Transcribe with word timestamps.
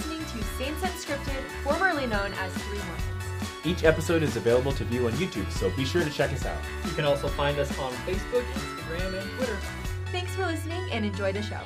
listening 0.00 0.24
to 0.24 0.46
Saints 0.56 0.80
Unscripted, 0.80 1.42
formerly 1.62 2.06
known 2.06 2.32
as 2.32 2.52
Three 2.54 2.78
Mormons. 2.78 3.66
Each 3.66 3.84
episode 3.84 4.22
is 4.22 4.34
available 4.36 4.72
to 4.72 4.84
view 4.84 5.06
on 5.06 5.12
YouTube, 5.12 5.50
so 5.50 5.68
be 5.76 5.84
sure 5.84 6.02
to 6.02 6.08
check 6.08 6.32
us 6.32 6.46
out. 6.46 6.56
You 6.86 6.92
can 6.92 7.04
also 7.04 7.28
find 7.28 7.58
us 7.58 7.70
on 7.78 7.92
Facebook, 8.06 8.42
Instagram, 8.52 9.20
and 9.20 9.30
Twitter. 9.36 9.58
Thanks 10.06 10.34
for 10.34 10.46
listening 10.46 10.90
and 10.90 11.04
enjoy 11.04 11.32
the 11.32 11.42
show. 11.42 11.60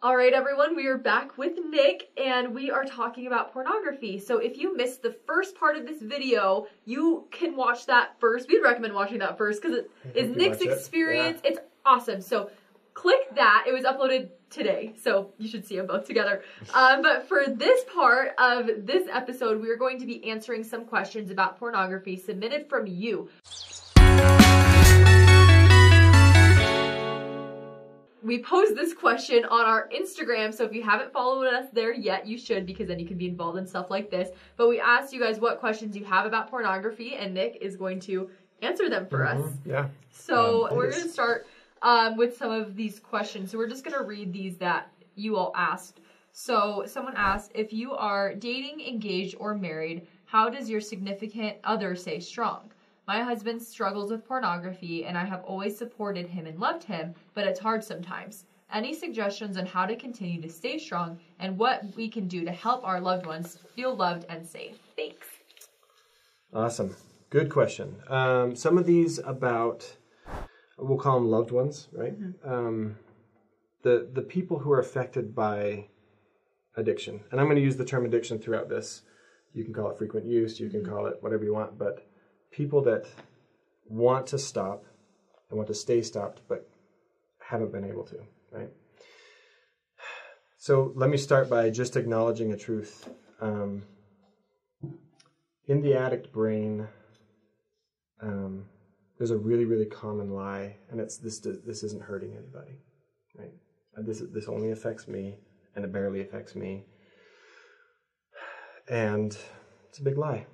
All 0.00 0.16
right, 0.16 0.32
everyone, 0.32 0.74
we 0.74 0.86
are 0.86 0.96
back 0.96 1.36
with 1.36 1.52
Nick 1.68 2.08
and 2.16 2.54
we 2.54 2.70
are 2.70 2.84
talking 2.84 3.26
about 3.26 3.52
pornography. 3.52 4.18
So 4.18 4.38
if 4.38 4.56
you 4.56 4.74
missed 4.74 5.02
the 5.02 5.14
first 5.26 5.54
part 5.54 5.76
of 5.76 5.84
this 5.86 6.00
video, 6.00 6.66
you 6.86 7.26
can 7.30 7.56
watch 7.56 7.84
that 7.86 8.18
first. 8.20 8.48
We'd 8.48 8.62
recommend 8.62 8.94
watching 8.94 9.18
that 9.18 9.36
first 9.36 9.60
because 9.60 9.76
it 9.76 9.90
is 10.14 10.34
Nick's 10.34 10.60
watch 10.60 10.68
it. 10.68 10.72
experience. 10.72 11.40
It's 11.44 11.58
awesome. 11.84 12.22
So 12.22 12.50
click 12.98 13.32
that. 13.36 13.64
It 13.68 13.72
was 13.72 13.84
uploaded 13.84 14.30
today, 14.50 14.92
so 15.00 15.32
you 15.38 15.48
should 15.48 15.64
see 15.64 15.76
them 15.76 15.86
both 15.86 16.04
together. 16.04 16.42
Um, 16.74 17.00
but 17.00 17.28
for 17.28 17.44
this 17.46 17.84
part 17.94 18.32
of 18.38 18.66
this 18.78 19.06
episode, 19.12 19.62
we 19.62 19.70
are 19.70 19.76
going 19.76 20.00
to 20.00 20.06
be 20.06 20.28
answering 20.28 20.64
some 20.64 20.84
questions 20.84 21.30
about 21.30 21.60
pornography 21.60 22.16
submitted 22.16 22.68
from 22.68 22.88
you. 22.88 23.28
we 28.20 28.42
posed 28.42 28.76
this 28.76 28.92
question 28.92 29.44
on 29.44 29.64
our 29.64 29.88
Instagram, 29.90 30.52
so 30.52 30.64
if 30.64 30.72
you 30.74 30.82
haven't 30.82 31.12
followed 31.12 31.46
us 31.46 31.66
there 31.72 31.94
yet, 31.94 32.26
you 32.26 32.36
should 32.36 32.66
because 32.66 32.88
then 32.88 32.98
you 32.98 33.06
can 33.06 33.16
be 33.16 33.28
involved 33.28 33.58
in 33.58 33.66
stuff 33.66 33.90
like 33.90 34.10
this. 34.10 34.30
But 34.56 34.68
we 34.68 34.80
asked 34.80 35.12
you 35.12 35.20
guys 35.20 35.38
what 35.38 35.60
questions 35.60 35.96
you 35.96 36.04
have 36.04 36.26
about 36.26 36.50
pornography, 36.50 37.14
and 37.14 37.32
Nick 37.32 37.58
is 37.60 37.76
going 37.76 38.00
to 38.00 38.28
answer 38.60 38.90
them 38.90 39.06
for 39.06 39.24
us. 39.24 39.52
Yeah. 39.64 39.86
So 40.10 40.68
Um, 40.68 40.76
we're 40.76 40.90
going 40.90 41.04
to 41.04 41.08
start 41.08 41.46
um, 41.82 42.16
with 42.16 42.36
some 42.36 42.50
of 42.50 42.76
these 42.76 42.98
questions. 42.98 43.50
So 43.50 43.58
we're 43.58 43.68
just 43.68 43.84
going 43.84 43.96
to 43.96 44.04
read 44.04 44.32
these 44.32 44.56
that 44.58 44.90
you 45.14 45.36
all 45.36 45.52
asked. 45.54 46.00
So 46.32 46.84
someone 46.86 47.14
asked 47.16 47.52
if 47.54 47.72
you 47.72 47.94
are 47.94 48.34
dating, 48.34 48.80
engaged, 48.80 49.34
or 49.40 49.54
married, 49.54 50.06
how 50.26 50.48
does 50.48 50.68
your 50.68 50.80
significant 50.80 51.56
other 51.64 51.96
stay 51.96 52.20
strong? 52.20 52.70
My 53.06 53.22
husband 53.22 53.62
struggles 53.62 54.10
with 54.10 54.28
pornography, 54.28 55.06
and 55.06 55.16
I 55.16 55.24
have 55.24 55.42
always 55.44 55.76
supported 55.76 56.26
him 56.26 56.46
and 56.46 56.60
loved 56.60 56.84
him, 56.84 57.14
but 57.34 57.46
it's 57.46 57.58
hard 57.58 57.82
sometimes. 57.82 58.44
Any 58.70 58.92
suggestions 58.92 59.56
on 59.56 59.64
how 59.64 59.86
to 59.86 59.96
continue 59.96 60.42
to 60.42 60.48
stay 60.48 60.78
strong 60.78 61.18
and 61.38 61.56
what 61.56 61.82
we 61.96 62.08
can 62.08 62.28
do 62.28 62.44
to 62.44 62.52
help 62.52 62.84
our 62.84 63.00
loved 63.00 63.24
ones 63.24 63.58
feel 63.74 63.96
loved 63.96 64.26
and 64.28 64.46
safe? 64.46 64.76
Thanks. 64.94 65.26
Awesome. 66.52 66.94
Good 67.30 67.50
question. 67.50 67.96
Um, 68.08 68.54
some 68.54 68.76
of 68.76 68.84
these 68.84 69.18
about, 69.18 69.90
we'll 70.78 70.98
call 70.98 71.18
them 71.18 71.30
loved 71.30 71.50
ones, 71.50 71.88
right? 71.92 72.14
Um, 72.44 72.96
the 73.82 74.08
the 74.12 74.22
people 74.22 74.58
who 74.58 74.72
are 74.72 74.80
affected 74.80 75.34
by 75.34 75.86
addiction, 76.76 77.20
and 77.30 77.40
I'm 77.40 77.46
going 77.46 77.56
to 77.56 77.62
use 77.62 77.76
the 77.76 77.84
term 77.84 78.04
addiction 78.04 78.38
throughout 78.38 78.68
this. 78.68 79.02
You 79.54 79.64
can 79.64 79.72
call 79.72 79.90
it 79.90 79.98
frequent 79.98 80.26
use. 80.26 80.60
You 80.60 80.68
can 80.68 80.84
call 80.84 81.06
it 81.06 81.16
whatever 81.20 81.44
you 81.44 81.52
want, 81.52 81.78
but 81.78 82.06
people 82.50 82.82
that 82.82 83.06
want 83.86 84.26
to 84.28 84.38
stop 84.38 84.84
and 85.48 85.56
want 85.56 85.68
to 85.68 85.74
stay 85.74 86.02
stopped, 86.02 86.40
but 86.48 86.68
haven't 87.40 87.72
been 87.72 87.84
able 87.84 88.04
to, 88.04 88.18
right? 88.52 88.70
So 90.58 90.92
let 90.94 91.08
me 91.08 91.16
start 91.16 91.48
by 91.48 91.70
just 91.70 91.96
acknowledging 91.96 92.52
a 92.52 92.56
truth. 92.56 93.08
Um, 93.40 93.84
in 95.66 95.82
the 95.82 95.94
addict 95.94 96.32
brain, 96.32 96.88
um, 98.20 98.66
there's 99.18 99.30
a 99.30 99.36
really, 99.36 99.64
really 99.64 99.86
common 99.86 100.30
lie, 100.30 100.76
and 100.90 101.00
it's 101.00 101.18
this: 101.18 101.40
this 101.40 101.82
isn't 101.82 102.02
hurting 102.02 102.32
anybody, 102.32 102.78
right? 103.36 103.52
This 103.96 104.22
this 104.32 104.48
only 104.48 104.70
affects 104.70 105.08
me, 105.08 105.38
and 105.74 105.84
it 105.84 105.92
barely 105.92 106.20
affects 106.20 106.54
me, 106.54 106.84
and 108.88 109.36
it's 109.88 109.98
a 109.98 110.02
big 110.02 110.16
lie. 110.16 110.46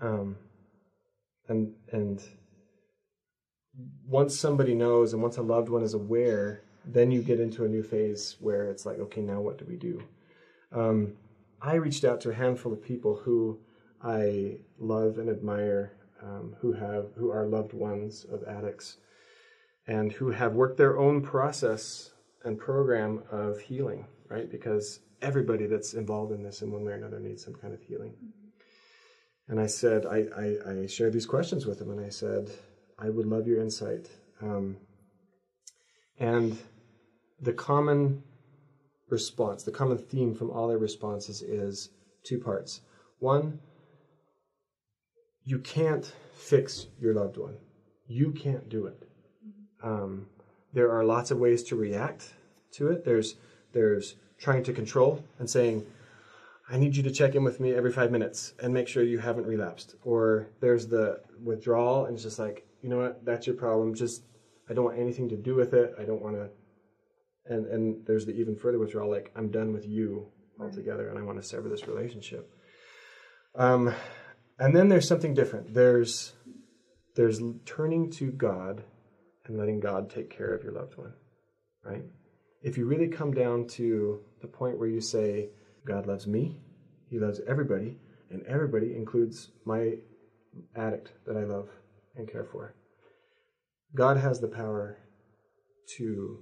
Um, 0.00 0.36
and 1.48 1.72
and 1.90 2.22
once 4.06 4.38
somebody 4.38 4.74
knows, 4.74 5.12
and 5.12 5.22
once 5.22 5.38
a 5.38 5.42
loved 5.42 5.68
one 5.68 5.82
is 5.82 5.94
aware, 5.94 6.62
then 6.84 7.10
you 7.10 7.22
get 7.22 7.40
into 7.40 7.64
a 7.64 7.68
new 7.68 7.82
phase 7.82 8.36
where 8.40 8.70
it's 8.70 8.84
like, 8.84 8.98
okay, 8.98 9.22
now 9.22 9.40
what 9.40 9.58
do 9.58 9.64
we 9.66 9.76
do? 9.76 10.02
Um, 10.72 11.14
I 11.60 11.74
reached 11.74 12.04
out 12.04 12.20
to 12.22 12.30
a 12.30 12.34
handful 12.34 12.72
of 12.72 12.82
people 12.82 13.16
who 13.16 13.60
I 14.02 14.58
love 14.78 15.18
and 15.18 15.30
admire, 15.30 15.92
um, 16.22 16.56
who 16.60 16.72
have 16.72 17.06
who 17.16 17.30
are 17.30 17.46
loved 17.46 17.72
ones 17.72 18.24
of 18.30 18.42
addicts, 18.44 18.96
and 19.86 20.12
who 20.12 20.30
have 20.30 20.54
worked 20.54 20.76
their 20.76 20.98
own 20.98 21.22
process 21.22 22.10
and 22.44 22.58
program 22.58 23.22
of 23.30 23.60
healing. 23.60 24.06
Right, 24.28 24.50
because 24.50 25.00
everybody 25.20 25.66
that's 25.66 25.92
involved 25.92 26.32
in 26.32 26.42
this 26.42 26.62
in 26.62 26.72
one 26.72 26.84
way 26.84 26.92
or 26.92 26.96
another 26.96 27.20
needs 27.20 27.44
some 27.44 27.54
kind 27.54 27.74
of 27.74 27.82
healing. 27.82 28.14
And 29.48 29.60
I 29.60 29.66
said, 29.66 30.06
I, 30.06 30.24
I, 30.36 30.82
I 30.82 30.86
shared 30.86 31.12
these 31.12 31.26
questions 31.26 31.66
with 31.66 31.78
them, 31.78 31.90
and 31.90 32.00
I 32.00 32.08
said, 32.08 32.50
I 32.98 33.10
would 33.10 33.26
love 33.26 33.46
your 33.46 33.60
insight. 33.60 34.08
Um, 34.40 34.78
and 36.18 36.58
the 37.40 37.52
common 37.52 38.22
response, 39.10 39.64
the 39.64 39.70
common 39.70 39.98
theme 39.98 40.34
from 40.34 40.50
all 40.50 40.68
their 40.68 40.78
responses 40.78 41.42
is 41.42 41.90
two 42.24 42.38
parts. 42.38 42.80
One, 43.18 43.60
you 45.44 45.58
can't 45.58 46.12
fix 46.34 46.86
your 47.00 47.14
loved 47.14 47.36
one. 47.36 47.56
You 48.06 48.32
can't 48.32 48.68
do 48.68 48.86
it. 48.86 49.08
Um, 49.82 50.26
there 50.72 50.90
are 50.90 51.04
lots 51.04 51.30
of 51.30 51.38
ways 51.38 51.62
to 51.64 51.76
react 51.76 52.34
to 52.72 52.88
it. 52.88 53.04
There's 53.04 53.36
there's 53.72 54.16
trying 54.38 54.62
to 54.64 54.72
control 54.72 55.24
and 55.38 55.48
saying, 55.48 55.86
I 56.68 56.76
need 56.76 56.96
you 56.96 57.02
to 57.04 57.10
check 57.10 57.34
in 57.34 57.44
with 57.44 57.60
me 57.60 57.72
every 57.74 57.92
five 57.92 58.10
minutes 58.10 58.54
and 58.60 58.74
make 58.74 58.88
sure 58.88 59.02
you 59.02 59.18
haven't 59.18 59.46
relapsed. 59.46 59.94
Or 60.04 60.48
there's 60.60 60.86
the 60.86 61.20
withdrawal 61.42 62.06
and 62.06 62.14
it's 62.14 62.24
just 62.24 62.38
like, 62.38 62.66
you 62.82 62.88
know 62.88 62.98
what, 62.98 63.24
that's 63.24 63.46
your 63.46 63.56
problem. 63.56 63.94
Just 63.94 64.22
I 64.68 64.74
don't 64.74 64.84
want 64.84 64.98
anything 64.98 65.28
to 65.28 65.36
do 65.36 65.54
with 65.54 65.74
it. 65.74 65.94
I 65.98 66.04
don't 66.04 66.22
want 66.22 66.36
to 66.36 66.50
and 67.46 67.66
and 67.66 68.06
there's 68.06 68.26
the 68.26 68.32
even 68.32 68.56
further 68.56 68.78
withdrawal, 68.78 69.10
like 69.10 69.32
I'm 69.36 69.50
done 69.50 69.72
with 69.72 69.86
you 69.86 70.26
altogether 70.60 71.08
and 71.08 71.18
I 71.18 71.22
want 71.22 71.40
to 71.40 71.46
sever 71.46 71.68
this 71.68 71.86
relationship. 71.86 72.50
Um 73.54 73.94
and 74.58 74.74
then 74.74 74.88
there's 74.88 75.08
something 75.08 75.34
different. 75.34 75.74
There's 75.74 76.32
there's 77.14 77.40
turning 77.66 78.10
to 78.12 78.30
God 78.30 78.84
and 79.46 79.58
letting 79.58 79.80
God 79.80 80.08
take 80.08 80.30
care 80.30 80.54
of 80.54 80.62
your 80.62 80.72
loved 80.72 80.96
one. 80.96 81.12
Right? 81.84 82.04
If 82.62 82.78
you 82.78 82.86
really 82.86 83.08
come 83.08 83.34
down 83.34 83.66
to 83.68 84.20
the 84.40 84.46
point 84.46 84.78
where 84.78 84.88
you 84.88 85.00
say, 85.00 85.50
God 85.84 86.06
loves 86.06 86.26
me, 86.26 86.60
He 87.10 87.18
loves 87.18 87.40
everybody, 87.46 87.98
and 88.30 88.42
everybody 88.46 88.94
includes 88.94 89.50
my 89.64 89.94
addict 90.76 91.12
that 91.26 91.36
I 91.36 91.44
love 91.44 91.68
and 92.16 92.30
care 92.30 92.44
for. 92.44 92.74
God 93.94 94.16
has 94.16 94.40
the 94.40 94.48
power 94.48 94.96
to 95.98 96.38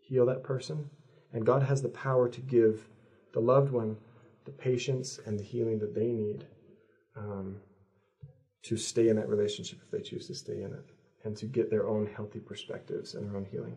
heal 0.00 0.26
that 0.26 0.42
person, 0.42 0.90
and 1.32 1.44
God 1.44 1.62
has 1.62 1.82
the 1.82 1.88
power 1.88 2.28
to 2.28 2.40
give 2.40 2.88
the 3.32 3.40
loved 3.40 3.72
one 3.72 3.96
the 4.44 4.52
patience 4.52 5.18
and 5.26 5.38
the 5.38 5.44
healing 5.44 5.78
that 5.78 5.94
they 5.94 6.06
need 6.06 6.46
um, 7.16 7.60
to 8.62 8.76
stay 8.76 9.08
in 9.08 9.16
that 9.16 9.28
relationship 9.28 9.78
if 9.82 9.90
they 9.90 10.00
choose 10.00 10.26
to 10.26 10.34
stay 10.34 10.62
in 10.62 10.72
it, 10.72 10.84
and 11.24 11.36
to 11.36 11.46
get 11.46 11.70
their 11.70 11.86
own 11.86 12.06
healthy 12.06 12.40
perspectives 12.40 13.14
and 13.14 13.26
their 13.26 13.36
own 13.36 13.44
healing. 13.44 13.76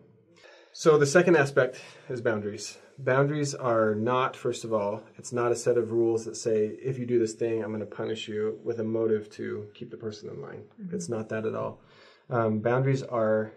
So 0.72 0.98
the 0.98 1.06
second 1.06 1.36
aspect 1.36 1.80
is 2.08 2.20
boundaries. 2.20 2.78
Boundaries 2.98 3.54
are 3.54 3.94
not, 3.94 4.36
first 4.36 4.64
of 4.64 4.72
all, 4.72 5.02
it's 5.16 5.32
not 5.32 5.50
a 5.50 5.56
set 5.56 5.76
of 5.76 5.90
rules 5.90 6.24
that 6.24 6.36
say 6.36 6.76
if 6.82 6.98
you 6.98 7.06
do 7.06 7.18
this 7.18 7.32
thing, 7.32 7.62
I'm 7.62 7.70
going 7.70 7.80
to 7.80 7.86
punish 7.86 8.28
you 8.28 8.58
with 8.62 8.78
a 8.80 8.84
motive 8.84 9.28
to 9.30 9.66
keep 9.74 9.90
the 9.90 9.96
person 9.96 10.28
in 10.28 10.40
line. 10.40 10.64
It's 10.92 11.08
not 11.08 11.28
that 11.30 11.46
at 11.46 11.54
all. 11.54 11.80
Um, 12.30 12.60
boundaries 12.60 13.02
are 13.02 13.52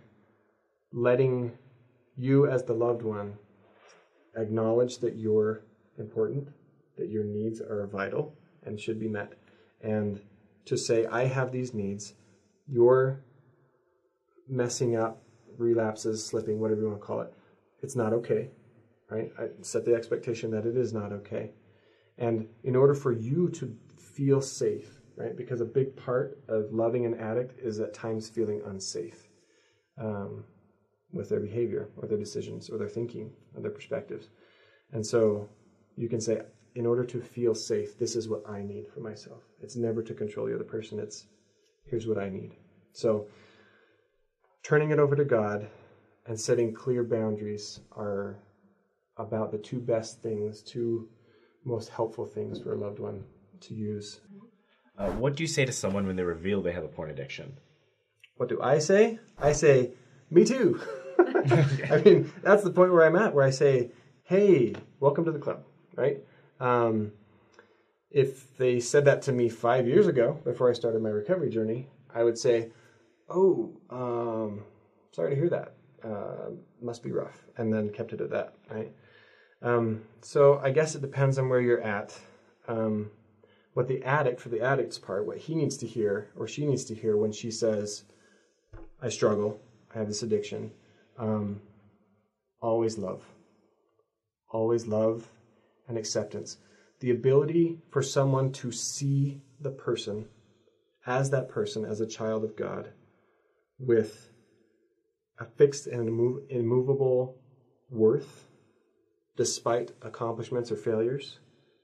letting 0.94 1.58
you, 2.18 2.48
as 2.48 2.64
the 2.64 2.74
loved 2.74 3.02
one, 3.02 3.38
acknowledge 4.36 5.00
that 5.00 5.16
you're 5.16 5.64
important, 5.98 6.48
that 6.98 7.10
your 7.10 7.24
needs 7.24 7.60
are 7.62 7.88
vital 7.88 8.34
and 8.64 8.80
should 8.80 9.00
be 9.00 9.08
met, 9.10 9.34
and 9.84 10.22
to 10.66 10.78
say, 10.78 11.06
I 11.06 11.26
have 11.26 11.52
these 11.52 11.74
needs. 11.74 12.14
You're 12.68 13.24
messing 14.48 14.96
up, 14.96 15.24
relapses, 15.58 16.26
slipping, 16.26 16.60
whatever 16.60 16.82
you 16.82 16.88
want 16.88 17.02
to 17.02 17.06
call 17.06 17.22
it. 17.22 17.34
It's 17.82 17.96
not 17.96 18.14
okay, 18.14 18.50
right? 19.10 19.32
I 19.40 19.48
set 19.62 19.86
the 19.86 19.96
expectation 19.96 20.52
that 20.52 20.66
it 20.66 20.78
is 20.78 20.94
not 20.94 21.12
okay. 21.12 21.52
And 22.18 22.48
in 22.64 22.76
order 22.76 22.94
for 22.94 23.12
you 23.12 23.50
to 23.50 23.76
feel 23.98 24.42
safe, 24.42 25.02
right? 25.16 25.36
Because 25.36 25.62
a 25.62 25.66
big 25.66 25.96
part 25.96 26.40
of 26.48 26.72
loving 26.72 27.06
an 27.06 27.16
addict 27.16 27.60
is 27.60 27.80
at 27.80 27.94
times 27.94 28.30
feeling 28.30 28.62
unsafe 28.66 29.30
um, 30.00 30.44
with 31.12 31.30
their 31.30 31.40
behavior 31.40 31.90
or 31.98 32.08
their 32.08 32.18
decisions 32.18 32.70
or 32.70 32.78
their 32.78 32.90
thinking 32.90 33.32
or 33.56 33.62
their 33.62 33.72
perspectives. 33.72 34.30
And 34.92 35.06
so 35.06 35.50
you 35.96 36.10
can 36.10 36.22
say, 36.22 36.42
in 36.76 36.86
order 36.86 37.04
to 37.04 37.22
feel 37.22 37.54
safe, 37.54 37.98
this 37.98 38.16
is 38.16 38.30
what 38.30 38.48
I 38.48 38.62
need 38.62 38.88
for 38.94 39.02
myself. 39.02 39.42
It's 39.62 39.76
never 39.76 40.02
to 40.04 40.14
control 40.14 40.48
the 40.48 40.56
other 40.56 40.64
person, 40.64 41.00
it's 41.00 41.26
here's 41.86 42.08
what 42.08 42.18
I 42.18 42.30
need. 42.30 42.56
So 42.94 43.28
turning 44.64 44.92
it 44.92 45.00
over 45.00 45.16
to 45.16 45.26
God 45.26 45.68
and 46.26 46.40
setting 46.40 46.74
clear 46.74 47.04
boundaries 47.04 47.80
are 47.92 48.40
about 49.18 49.52
the 49.52 49.58
two 49.58 49.80
best 49.80 50.22
things, 50.22 50.62
two 50.62 51.10
most 51.66 51.90
helpful 51.90 52.26
things 52.26 52.60
for 52.60 52.74
a 52.74 52.78
loved 52.78 53.00
one 53.00 53.24
to 53.62 53.74
use. 53.74 54.22
Uh, 54.98 55.10
what 55.12 55.36
do 55.36 55.44
you 55.44 55.48
say 55.48 55.66
to 55.66 55.72
someone 55.72 56.06
when 56.06 56.16
they 56.16 56.24
reveal 56.24 56.62
they 56.62 56.72
have 56.72 56.84
a 56.84 56.88
porn 56.88 57.10
addiction? 57.10 57.54
What 58.38 58.50
do 58.50 58.62
I 58.62 58.80
say? 58.80 59.20
I 59.40 59.52
say, 59.52 59.92
me 60.30 60.46
too. 60.46 60.82
I 61.20 62.02
mean, 62.04 62.32
that's 62.42 62.64
the 62.64 62.72
point 62.72 62.92
where 62.92 63.06
I'm 63.06 63.16
at, 63.16 63.34
where 63.34 63.46
I 63.46 63.52
say, 63.52 63.92
hey, 64.24 64.74
welcome 65.00 65.26
to 65.26 65.32
the 65.32 65.40
club, 65.40 65.64
right? 65.96 66.24
Um, 66.62 67.14
if 68.12 68.56
they 68.58 68.80
said 68.80 69.06
that 69.06 69.24
to 69.24 69.32
me 69.32 69.50
five 69.50 69.88
years 69.88 70.08
ago, 70.08 70.40
before 70.44 70.70
I 70.70 70.74
started 70.74 71.02
my 71.02 71.10
recovery 71.10 71.50
journey, 71.50 71.88
I 72.14 72.24
would 72.24 72.38
say, 72.38 72.70
oh, 73.30 73.72
um, 73.90 74.64
sorry 75.12 75.32
to 75.32 75.36
hear 75.36 75.50
that. 75.50 75.74
Uh, 76.04 76.52
must 76.82 77.04
be 77.04 77.12
rough. 77.12 77.46
And 77.58 77.74
then 77.74 77.90
kept 77.90 78.14
it 78.14 78.22
at 78.22 78.30
that, 78.30 78.54
right? 78.70 78.92
Um, 79.62 80.04
so 80.22 80.60
I 80.64 80.72
guess 80.72 80.96
it 80.96 81.02
depends 81.02 81.38
on 81.38 81.50
where 81.50 81.62
you're 81.62 81.82
at. 81.82 82.18
Um, 82.68 83.12
what 83.74 83.88
the 83.88 84.04
addict, 84.04 84.40
for 84.40 84.50
the 84.50 84.62
addict's 84.62 85.00
part, 85.00 85.26
what 85.26 85.38
he 85.38 85.56
needs 85.56 85.78
to 85.78 85.88
hear 85.88 86.30
or 86.36 86.48
she 86.48 86.66
needs 86.66 86.86
to 86.86 86.96
hear 86.96 87.18
when 87.18 87.32
she 87.32 87.50
says, 87.50 88.04
I 89.02 89.10
struggle, 89.10 89.60
I 89.94 90.00
have 90.00 90.08
this 90.08 90.24
addiction, 90.24 90.72
um, 91.18 91.62
always 92.62 92.98
love. 92.98 93.24
Always 94.50 94.86
love 94.86 95.30
and 95.92 95.98
acceptance. 95.98 96.58
The 97.02 97.12
ability 97.12 97.78
for 97.92 98.02
someone 98.02 98.52
to 98.54 98.72
see 98.72 99.42
the 99.60 99.72
person 99.72 100.30
as 101.06 101.30
that 101.32 101.50
person, 101.50 101.86
as 101.86 102.00
a 102.00 102.08
child 102.08 102.44
of 102.44 102.56
God, 102.56 102.92
with 103.80 104.32
a 105.40 105.46
fixed 105.46 105.88
and 105.88 106.08
immov- 106.08 106.50
immovable 106.50 107.36
worth, 107.90 108.48
despite 109.36 109.92
accomplishments 110.02 110.72
or 110.72 110.76
failures, 110.76 111.40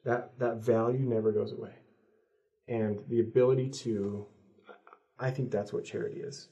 that, 0.06 0.32
that 0.38 0.58
value 0.58 1.06
never 1.06 1.32
goes 1.32 1.52
away. 1.52 1.74
And 2.68 3.00
the 3.08 3.20
ability 3.20 3.70
to, 3.70 4.28
I 5.20 5.32
think 5.32 5.52
that's 5.52 5.74
what 5.74 5.84
charity 5.84 6.20
is, 6.22 6.48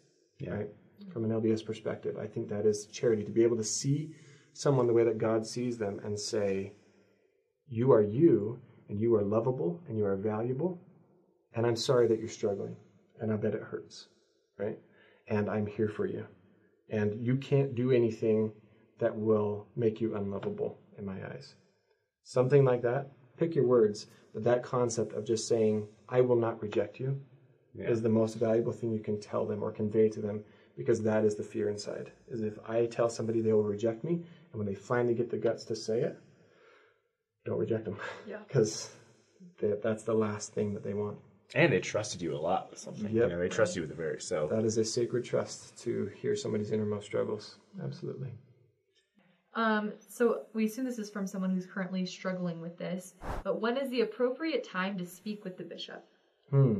right? 0.46 0.68
From 1.12 1.24
an 1.24 1.32
LDS 1.32 1.64
perspective, 1.64 2.18
I 2.18 2.26
think 2.26 2.50
that 2.50 2.66
is 2.66 2.88
charity 2.88 3.24
to 3.24 3.32
be 3.32 3.44
able 3.44 3.58
to 3.58 3.64
see 3.64 4.16
someone 4.54 4.88
the 4.88 4.94
way 4.94 5.04
that 5.04 5.18
God 5.18 5.46
sees 5.46 5.78
them 5.78 6.00
and 6.04 6.20
say, 6.20 6.74
You 7.68 7.92
are 7.92 8.02
you, 8.02 8.60
and 8.90 9.00
you 9.00 9.16
are 9.16 9.24
lovable, 9.24 9.82
and 9.88 9.98
you 9.98 10.06
are 10.06 10.16
valuable, 10.16 10.80
and 11.54 11.66
I'm 11.66 11.76
sorry 11.76 12.08
that 12.08 12.20
you're 12.20 12.28
struggling, 12.28 12.76
and 13.20 13.32
I 13.32 13.36
bet 13.38 13.56
it 13.56 13.62
hurts, 13.62 14.08
right? 14.58 14.78
And 15.28 15.50
I'm 15.50 15.66
here 15.66 15.90
for 15.90 16.06
you. 16.06 16.26
And 16.90 17.16
you 17.26 17.36
can't 17.38 17.74
do 17.74 17.92
anything 17.92 18.52
that 19.00 19.16
will 19.16 19.68
make 19.76 20.00
you 20.00 20.16
unlovable 20.16 20.78
in 20.98 21.06
my 21.06 21.16
eyes. 21.32 21.56
Something 22.24 22.64
like 22.64 22.82
that. 22.84 23.10
Pick 23.38 23.56
your 23.56 23.66
words, 23.66 24.08
but 24.34 24.44
that 24.44 24.64
concept 24.64 25.14
of 25.14 25.26
just 25.26 25.48
saying, 25.48 25.88
I 26.08 26.22
will 26.22 26.36
not 26.36 26.62
reject 26.62 27.00
you, 27.00 27.20
Yeah. 27.74 27.90
is 27.90 28.02
the 28.02 28.10
most 28.10 28.36
valuable 28.36 28.72
thing 28.72 28.92
you 28.94 29.02
can 29.02 29.20
tell 29.20 29.46
them 29.46 29.64
or 29.64 29.72
convey 29.72 30.08
to 30.10 30.22
them 30.22 30.44
because 30.78 31.02
that 31.02 31.26
is 31.26 31.36
the 31.36 31.44
fear 31.44 31.70
inside. 31.70 32.12
Is 32.28 32.42
if 32.42 32.58
I 32.68 32.86
tell 32.86 33.10
somebody 33.10 33.42
they 33.42 33.54
will 33.54 33.64
reject 33.64 34.04
me, 34.04 34.14
and 34.14 34.60
when 34.60 34.68
they 34.68 34.76
finally 34.76 35.14
get 35.14 35.30
the 35.30 35.38
guts 35.38 35.66
to 35.66 35.76
say 35.76 36.02
it, 36.02 36.18
don't 37.46 37.58
reject 37.58 37.86
them. 37.86 37.98
Yeah. 38.28 38.38
Because 38.48 38.90
that's 39.82 40.04
the 40.04 40.14
last 40.14 40.54
thing 40.54 40.74
that 40.74 40.84
they 40.84 40.94
want. 40.94 41.18
And 41.54 41.72
they 41.72 41.80
trusted 41.80 42.22
you 42.22 42.36
a 42.36 42.38
lot 42.38 42.70
with 42.70 42.80
something. 42.80 43.14
You 43.14 43.28
know, 43.28 43.40
they 43.40 43.48
trust 43.48 43.76
you 43.76 43.84
with 43.84 43.90
the 43.90 43.96
very 43.96 44.20
so. 44.20 44.48
That 44.48 44.66
is 44.66 44.78
a 44.78 44.84
sacred 44.84 45.24
trust 45.24 45.78
to 45.84 46.12
hear 46.20 46.36
somebody's 46.36 46.72
innermost 46.72 47.06
struggles. 47.06 47.58
Absolutely. 47.84 48.32
Um, 49.54 49.94
so 50.10 50.42
we 50.54 50.66
assume 50.66 50.86
this 50.86 51.00
is 51.00 51.10
from 51.10 51.28
someone 51.28 51.52
who's 51.52 51.66
currently 51.66 52.06
struggling 52.06 52.60
with 52.60 52.78
this, 52.78 53.14
but 53.44 53.62
when 53.62 53.78
is 53.78 53.90
the 53.90 54.02
appropriate 54.02 54.68
time 54.68 54.98
to 54.98 55.06
speak 55.06 55.46
with 55.46 55.58
the 55.58 55.64
bishop? 55.64 56.04
Hmm. 56.50 56.80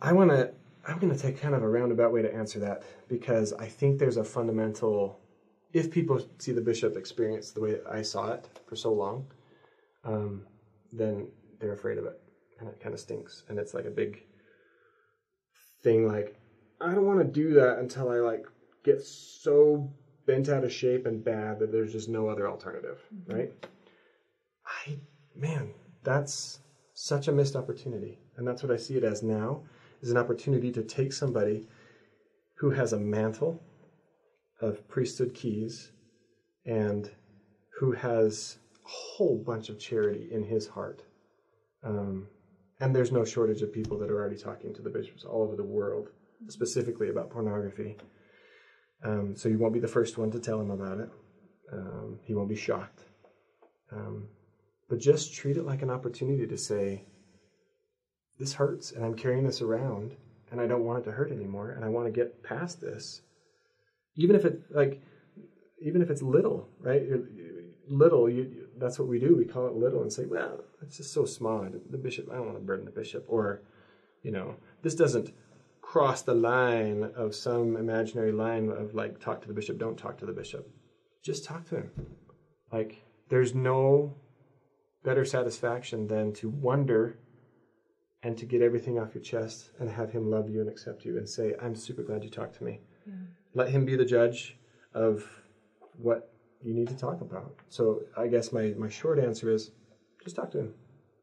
I 0.00 0.12
want 0.12 0.30
to. 0.30 0.50
I'm 0.86 0.98
going 0.98 1.14
to 1.14 1.18
take 1.18 1.40
kind 1.40 1.54
of 1.54 1.62
a 1.62 1.68
roundabout 1.68 2.12
way 2.12 2.22
to 2.22 2.34
answer 2.34 2.58
that 2.60 2.82
because 3.06 3.52
I 3.52 3.66
think 3.66 3.98
there's 4.00 4.16
a 4.16 4.24
fundamental. 4.24 5.20
If 5.72 5.90
people 5.90 6.20
see 6.38 6.52
the 6.52 6.60
bishop 6.60 6.96
experience 6.96 7.50
the 7.50 7.60
way 7.60 7.78
I 7.90 8.02
saw 8.02 8.32
it 8.32 8.46
for 8.66 8.76
so 8.76 8.92
long, 8.92 9.26
um, 10.04 10.46
then 10.92 11.28
they're 11.58 11.72
afraid 11.72 11.98
of 11.98 12.04
it, 12.04 12.18
and 12.58 12.68
it 12.68 12.80
kind 12.80 12.94
of 12.94 13.00
stinks, 13.00 13.42
and 13.48 13.58
it's 13.58 13.72
like 13.74 13.86
a 13.86 13.90
big 13.90 14.22
thing. 15.82 16.06
Like 16.06 16.34
I 16.80 16.94
don't 16.94 17.06
want 17.06 17.20
to 17.20 17.24
do 17.24 17.54
that 17.54 17.78
until 17.78 18.10
I 18.10 18.18
like 18.18 18.46
get 18.84 19.02
so 19.02 19.88
bent 20.26 20.48
out 20.48 20.64
of 20.64 20.72
shape 20.72 21.06
and 21.06 21.24
bad 21.24 21.58
that 21.58 21.72
there's 21.72 21.92
just 21.92 22.08
no 22.08 22.28
other 22.28 22.48
alternative, 22.48 22.98
right? 23.26 23.50
I 24.66 24.98
man, 25.34 25.72
that's 26.02 26.58
such 26.94 27.28
a 27.28 27.32
missed 27.32 27.56
opportunity. 27.56 28.18
And 28.36 28.46
that's 28.46 28.62
what 28.62 28.72
I 28.72 28.76
see 28.76 28.96
it 28.96 29.04
as 29.04 29.22
now 29.22 29.62
is 30.00 30.10
an 30.10 30.16
opportunity 30.16 30.70
to 30.72 30.82
take 30.82 31.12
somebody 31.12 31.64
who 32.54 32.70
has 32.70 32.92
a 32.92 32.98
mantle 32.98 33.60
of 34.62 34.88
priesthood 34.88 35.34
keys 35.34 35.90
and 36.64 37.10
who 37.78 37.92
has 37.92 38.58
a 38.84 38.88
whole 38.88 39.36
bunch 39.36 39.68
of 39.68 39.78
charity 39.78 40.28
in 40.30 40.44
his 40.44 40.68
heart. 40.68 41.02
Um, 41.84 42.28
and 42.80 42.94
there's 42.94 43.12
no 43.12 43.24
shortage 43.24 43.62
of 43.62 43.72
people 43.72 43.98
that 43.98 44.10
are 44.10 44.18
already 44.18 44.38
talking 44.38 44.72
to 44.74 44.82
the 44.82 44.90
bishops 44.90 45.24
all 45.24 45.42
over 45.42 45.56
the 45.56 45.64
world, 45.64 46.08
specifically 46.48 47.10
about 47.10 47.30
pornography. 47.30 47.96
Um, 49.04 49.36
so 49.36 49.48
you 49.48 49.58
won't 49.58 49.74
be 49.74 49.80
the 49.80 49.88
first 49.88 50.16
one 50.16 50.30
to 50.30 50.38
tell 50.38 50.60
him 50.60 50.70
about 50.70 51.00
it. 51.00 51.10
Um, 51.72 52.18
he 52.24 52.34
won't 52.34 52.48
be 52.48 52.56
shocked. 52.56 53.02
Um, 53.90 54.28
but 54.88 55.00
just 55.00 55.34
treat 55.34 55.56
it 55.56 55.66
like 55.66 55.82
an 55.82 55.90
opportunity 55.90 56.46
to 56.46 56.56
say, 56.56 57.04
this 58.38 58.54
hurts 58.54 58.92
and 58.92 59.04
I'm 59.04 59.14
carrying 59.14 59.44
this 59.44 59.60
around 59.60 60.16
and 60.50 60.60
I 60.60 60.66
don't 60.66 60.84
want 60.84 61.00
it 61.00 61.04
to 61.04 61.12
hurt 61.12 61.32
anymore 61.32 61.70
and 61.70 61.84
I 61.84 61.88
want 61.88 62.06
to 62.06 62.12
get 62.12 62.42
past 62.42 62.80
this. 62.80 63.22
Even 64.16 64.36
if 64.36 64.44
it 64.44 64.62
like 64.70 65.02
even 65.80 66.00
if 66.02 66.10
it's 66.10 66.22
little, 66.22 66.68
right? 66.80 67.02
You're, 67.02 67.22
little, 67.88 68.28
you, 68.28 68.68
that's 68.78 68.98
what 68.98 69.08
we 69.08 69.18
do. 69.18 69.36
We 69.36 69.44
call 69.44 69.66
it 69.66 69.74
little 69.74 70.02
and 70.02 70.12
say, 70.12 70.24
well, 70.24 70.60
it's 70.80 70.96
just 70.96 71.12
so 71.12 71.24
small. 71.24 71.68
The 71.90 71.98
bishop, 71.98 72.28
I 72.30 72.36
don't 72.36 72.46
want 72.46 72.58
to 72.58 72.64
burden 72.64 72.84
the 72.84 72.90
bishop. 72.90 73.24
Or, 73.28 73.62
you 74.22 74.30
know, 74.30 74.56
this 74.82 74.94
doesn't 74.94 75.32
cross 75.80 76.22
the 76.22 76.34
line 76.34 77.10
of 77.16 77.34
some 77.34 77.76
imaginary 77.76 78.32
line 78.32 78.70
of 78.70 78.94
like, 78.94 79.20
talk 79.20 79.42
to 79.42 79.48
the 79.48 79.54
bishop, 79.54 79.78
don't 79.78 79.98
talk 79.98 80.18
to 80.18 80.26
the 80.26 80.32
bishop. 80.32 80.68
Just 81.22 81.44
talk 81.44 81.68
to 81.68 81.76
him. 81.76 81.90
Like, 82.72 83.04
there's 83.28 83.54
no 83.54 84.14
better 85.04 85.24
satisfaction 85.24 86.06
than 86.06 86.32
to 86.34 86.48
wonder 86.48 87.18
and 88.22 88.38
to 88.38 88.46
get 88.46 88.62
everything 88.62 88.98
off 88.98 89.14
your 89.14 89.22
chest 89.22 89.70
and 89.80 89.90
have 89.90 90.10
him 90.10 90.30
love 90.30 90.48
you 90.48 90.60
and 90.60 90.70
accept 90.70 91.04
you 91.04 91.18
and 91.18 91.28
say, 91.28 91.54
I'm 91.60 91.74
super 91.74 92.02
glad 92.02 92.22
you 92.22 92.30
talked 92.30 92.56
to 92.58 92.64
me. 92.64 92.80
Let 93.54 93.70
him 93.70 93.84
be 93.84 93.96
the 93.96 94.04
judge 94.04 94.56
of 94.94 95.24
what 95.96 96.32
you 96.62 96.74
need 96.74 96.88
to 96.88 96.96
talk 96.96 97.20
about. 97.20 97.54
So 97.68 98.02
I 98.16 98.28
guess 98.28 98.52
my, 98.52 98.74
my 98.78 98.88
short 98.88 99.18
answer 99.18 99.50
is 99.50 99.70
just 100.22 100.36
talk 100.36 100.50
to 100.52 100.60
him. 100.60 100.74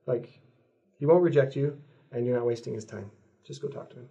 Like, 0.06 0.40
he 1.00 1.06
won't 1.06 1.24
reject 1.24 1.56
you 1.56 1.80
and 2.12 2.26
you're 2.26 2.36
not 2.36 2.46
wasting 2.46 2.74
his 2.74 2.86
time. 2.86 3.10
Just 3.46 3.62
go 3.62 3.68
talk 3.68 3.90
to 3.92 3.96
him. 3.98 4.10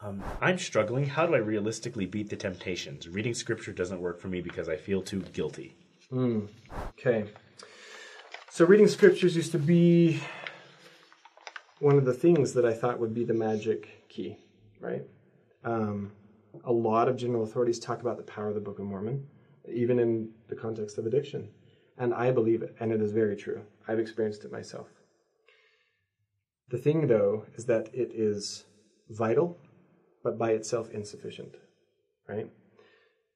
Um, 0.00 0.22
I'm 0.40 0.58
struggling. 0.58 1.06
How 1.06 1.26
do 1.26 1.34
I 1.34 1.38
realistically 1.38 2.06
beat 2.06 2.28
the 2.28 2.36
temptations? 2.36 3.08
Reading 3.08 3.32
scripture 3.34 3.72
doesn't 3.72 4.00
work 4.00 4.20
for 4.20 4.28
me 4.28 4.40
because 4.40 4.68
I 4.68 4.76
feel 4.76 5.02
too 5.02 5.20
guilty. 5.20 5.76
Okay. 6.98 7.24
So 8.50 8.66
reading 8.66 8.86
scriptures 8.86 9.34
used 9.34 9.52
to 9.52 9.58
be 9.58 10.20
one 11.80 11.96
of 11.96 12.04
the 12.04 12.12
things 12.12 12.52
that 12.52 12.64
I 12.64 12.72
thought 12.72 13.00
would 13.00 13.14
be 13.14 13.24
the 13.24 13.34
magic 13.34 14.08
key, 14.08 14.36
right? 14.78 15.02
Um, 15.64 16.12
a 16.64 16.72
lot 16.72 17.08
of 17.08 17.16
general 17.16 17.42
authorities 17.42 17.78
talk 17.78 18.00
about 18.00 18.16
the 18.16 18.22
power 18.22 18.48
of 18.48 18.54
the 18.54 18.60
Book 18.60 18.78
of 18.78 18.84
Mormon, 18.84 19.26
even 19.72 19.98
in 19.98 20.30
the 20.48 20.54
context 20.54 20.98
of 20.98 21.06
addiction. 21.06 21.50
And 21.96 22.12
I 22.14 22.30
believe 22.30 22.62
it, 22.62 22.74
and 22.80 22.92
it 22.92 23.00
is 23.00 23.12
very 23.12 23.36
true. 23.36 23.62
I've 23.88 23.98
experienced 23.98 24.44
it 24.44 24.52
myself. 24.52 24.88
The 26.68 26.78
thing, 26.78 27.06
though, 27.06 27.44
is 27.56 27.66
that 27.66 27.88
it 27.92 28.12
is 28.14 28.64
vital, 29.08 29.58
but 30.22 30.38
by 30.38 30.52
itself 30.52 30.88
insufficient, 30.90 31.56
right? 32.28 32.46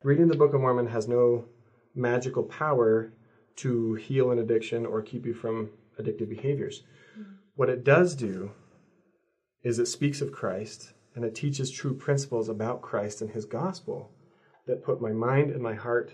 Reading 0.03 0.29
the 0.29 0.37
Book 0.37 0.55
of 0.55 0.61
Mormon 0.61 0.87
has 0.87 1.07
no 1.07 1.47
magical 1.95 2.45
power 2.45 3.13
to 3.57 3.95
heal 3.95 4.31
an 4.31 4.39
addiction 4.39 4.87
or 4.87 5.03
keep 5.03 5.27
you 5.27 5.35
from 5.35 5.71
addictive 6.01 6.29
behaviors. 6.29 6.83
What 7.57 7.69
it 7.69 7.83
does 7.83 8.15
do 8.15 8.53
is 9.63 9.79
it 9.79 9.87
speaks 9.87 10.21
of 10.21 10.31
Christ 10.31 10.93
and 11.19 11.27
it 11.27 11.35
teaches 11.35 11.69
true 11.69 11.97
principles 11.97 12.49
about 12.49 12.81
Christ 12.81 13.21
and 13.21 13.33
his 13.33 13.45
gospel 13.45 14.13
that 14.69 14.85
put 14.85 15.01
my 15.01 15.11
mind 15.11 15.51
and 15.51 15.61
my 15.61 15.75
heart 15.75 16.13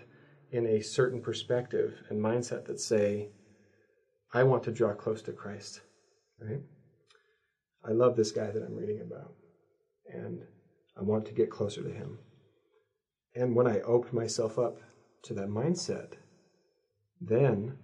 in 0.49 0.65
a 0.65 0.81
certain 0.81 1.21
perspective 1.21 2.01
and 2.09 2.19
mindset 2.19 2.65
that 2.65 2.79
say, 2.79 3.29
I 4.33 4.41
want 4.41 4.63
to 4.63 4.71
draw 4.71 4.93
close 4.93 5.21
to 5.21 5.31
Christ, 5.31 5.81
right? 6.41 6.61
I 7.87 7.91
love 7.91 8.15
this 8.15 8.31
guy 8.31 8.49
that 8.49 8.63
I'm 8.63 8.73
reading 8.73 8.99
about 8.99 9.35
and 10.11 10.41
I 10.97 11.03
want 11.03 11.27
to 11.27 11.35
get 11.35 11.51
closer 11.51 11.83
to 11.83 11.91
him. 11.91 12.17
And 13.35 13.55
when 13.55 13.67
I 13.67 13.81
open 13.81 14.15
myself 14.15 14.57
up 14.57 14.79
to 15.25 15.35
that 15.35 15.49
mindset, 15.49 16.13
then 17.21 17.77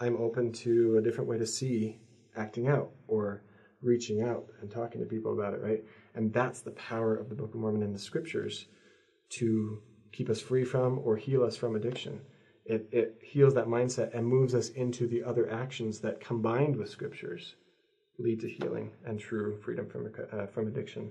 I'm 0.00 0.16
open 0.16 0.52
to 0.52 0.96
a 0.96 1.02
different 1.02 1.28
way 1.28 1.36
to 1.36 1.46
see 1.46 1.98
acting 2.34 2.66
out 2.66 2.92
or 3.08 3.44
reaching 3.82 4.22
out 4.22 4.46
and 4.62 4.70
talking 4.70 5.02
to 5.02 5.06
people 5.06 5.34
about 5.34 5.52
it, 5.52 5.60
right? 5.60 5.84
And 6.14 6.32
that's 6.32 6.60
the 6.60 6.70
power 6.72 7.16
of 7.16 7.28
the 7.28 7.34
Book 7.34 7.54
of 7.54 7.60
Mormon 7.60 7.82
and 7.82 7.94
the 7.94 7.98
scriptures 7.98 8.66
to 9.30 9.82
keep 10.12 10.30
us 10.30 10.40
free 10.40 10.64
from 10.64 11.00
or 11.00 11.16
heal 11.16 11.42
us 11.42 11.56
from 11.56 11.74
addiction. 11.74 12.20
It, 12.64 12.88
it 12.92 13.18
heals 13.20 13.54
that 13.54 13.66
mindset 13.66 14.14
and 14.14 14.26
moves 14.26 14.54
us 14.54 14.68
into 14.70 15.06
the 15.06 15.22
other 15.22 15.50
actions 15.50 16.00
that 16.00 16.20
combined 16.20 16.76
with 16.76 16.88
scriptures 16.88 17.56
lead 18.18 18.40
to 18.40 18.48
healing 18.48 18.92
and 19.04 19.18
true 19.18 19.58
freedom 19.60 19.88
from, 19.88 20.10
uh, 20.32 20.46
from 20.46 20.68
addiction. 20.68 21.10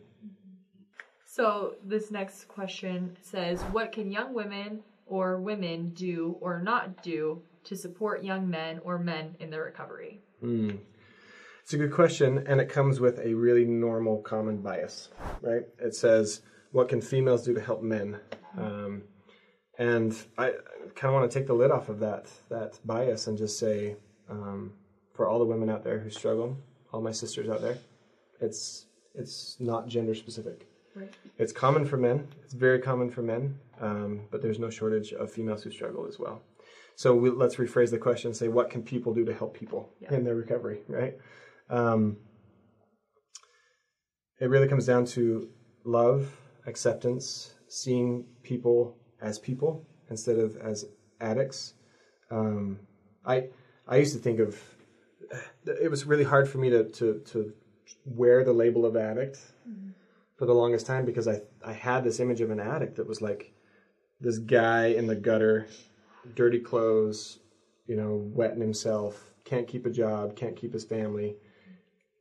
So 1.25 1.75
this 1.83 2.11
next 2.11 2.47
question 2.47 3.17
says, 3.21 3.61
what 3.71 3.91
can 3.91 4.11
young 4.11 4.33
women 4.33 4.81
or 5.05 5.41
women 5.41 5.89
do 5.89 6.37
or 6.39 6.61
not 6.61 7.03
do 7.03 7.41
to 7.65 7.75
support 7.75 8.23
young 8.23 8.49
men 8.49 8.79
or 8.83 8.97
men 8.97 9.35
in 9.39 9.49
their 9.49 9.63
recovery? 9.63 10.21
Mm. 10.43 10.77
It's 11.63 11.73
a 11.73 11.77
good 11.77 11.93
question, 11.93 12.43
and 12.45 12.59
it 12.59 12.67
comes 12.67 12.99
with 12.99 13.19
a 13.19 13.33
really 13.33 13.63
normal, 13.63 14.21
common 14.21 14.57
bias, 14.57 15.07
right? 15.41 15.63
It 15.79 15.95
says, 15.95 16.41
"What 16.73 16.89
can 16.89 16.99
females 16.99 17.43
do 17.43 17.53
to 17.53 17.61
help 17.61 17.81
men?" 17.81 18.19
Um, 18.57 19.03
and 19.79 20.13
I 20.37 20.51
kind 20.95 21.13
of 21.15 21.19
want 21.21 21.31
to 21.31 21.39
take 21.39 21.47
the 21.47 21.53
lid 21.53 21.71
off 21.71 21.87
of 21.87 21.99
that 22.01 22.29
that 22.49 22.79
bias 22.85 23.27
and 23.27 23.37
just 23.37 23.57
say, 23.57 23.95
um, 24.29 24.73
for 25.13 25.25
all 25.27 25.39
the 25.39 25.45
women 25.45 25.69
out 25.69 25.85
there 25.85 25.99
who 25.99 26.09
struggle, 26.09 26.57
all 26.91 27.01
my 27.01 27.11
sisters 27.13 27.47
out 27.47 27.61
there, 27.61 27.77
it's 28.41 28.85
it's 29.15 29.55
not 29.61 29.87
gender 29.87 30.15
specific. 30.15 30.67
Right. 30.95 31.13
It's 31.37 31.53
common 31.53 31.85
for 31.85 31.95
men. 31.95 32.27
It's 32.43 32.53
very 32.53 32.79
common 32.79 33.09
for 33.09 33.21
men, 33.21 33.57
um, 33.79 34.27
but 34.31 34.41
there's 34.41 34.59
no 34.59 34.69
shortage 34.69 35.13
of 35.13 35.31
females 35.31 35.63
who 35.63 35.71
struggle 35.71 36.05
as 36.07 36.19
well. 36.19 36.41
So 36.95 37.15
we, 37.15 37.29
let's 37.31 37.55
rephrase 37.55 37.89
the 37.89 37.97
question 37.97 38.27
and 38.29 38.37
say, 38.37 38.47
what 38.49 38.69
can 38.69 38.83
people 38.83 39.11
do 39.13 39.25
to 39.25 39.33
help 39.33 39.55
people 39.55 39.89
Yeah. 39.99 40.13
in 40.13 40.23
their 40.23 40.35
recovery, 40.35 40.81
right? 40.87 41.17
Um, 41.73 42.17
it 44.39 44.49
really 44.49 44.67
comes 44.67 44.85
down 44.85 45.05
to 45.05 45.49
love, 45.83 46.29
acceptance, 46.67 47.55
seeing 47.67 48.25
people 48.43 48.95
as 49.19 49.39
people 49.39 49.87
instead 50.09 50.37
of 50.37 50.55
as 50.57 50.85
addicts. 51.19 51.73
Um, 52.29 52.79
I 53.25 53.47
I 53.87 53.97
used 53.97 54.13
to 54.13 54.19
think 54.19 54.39
of 54.39 54.61
it 55.65 55.89
was 55.89 56.05
really 56.05 56.23
hard 56.23 56.47
for 56.47 56.59
me 56.59 56.69
to 56.69 56.83
to, 56.83 57.21
to 57.31 57.53
wear 58.05 58.43
the 58.43 58.53
label 58.53 58.85
of 58.85 58.95
addict 58.95 59.39
for 60.37 60.45
the 60.45 60.53
longest 60.53 60.85
time 60.85 61.05
because 61.05 61.27
I 61.27 61.41
I 61.65 61.73
had 61.73 62.03
this 62.03 62.19
image 62.19 62.41
of 62.41 62.51
an 62.51 62.59
addict 62.59 62.97
that 62.97 63.07
was 63.07 63.21
like 63.21 63.51
this 64.19 64.37
guy 64.37 64.87
in 64.87 65.07
the 65.07 65.15
gutter, 65.15 65.67
dirty 66.35 66.59
clothes, 66.59 67.39
you 67.87 67.95
know, 67.95 68.21
wetting 68.33 68.61
himself, 68.61 69.33
can't 69.43 69.67
keep 69.67 69.85
a 69.87 69.89
job, 69.89 70.35
can't 70.35 70.55
keep 70.55 70.71
his 70.71 70.85
family. 70.85 71.35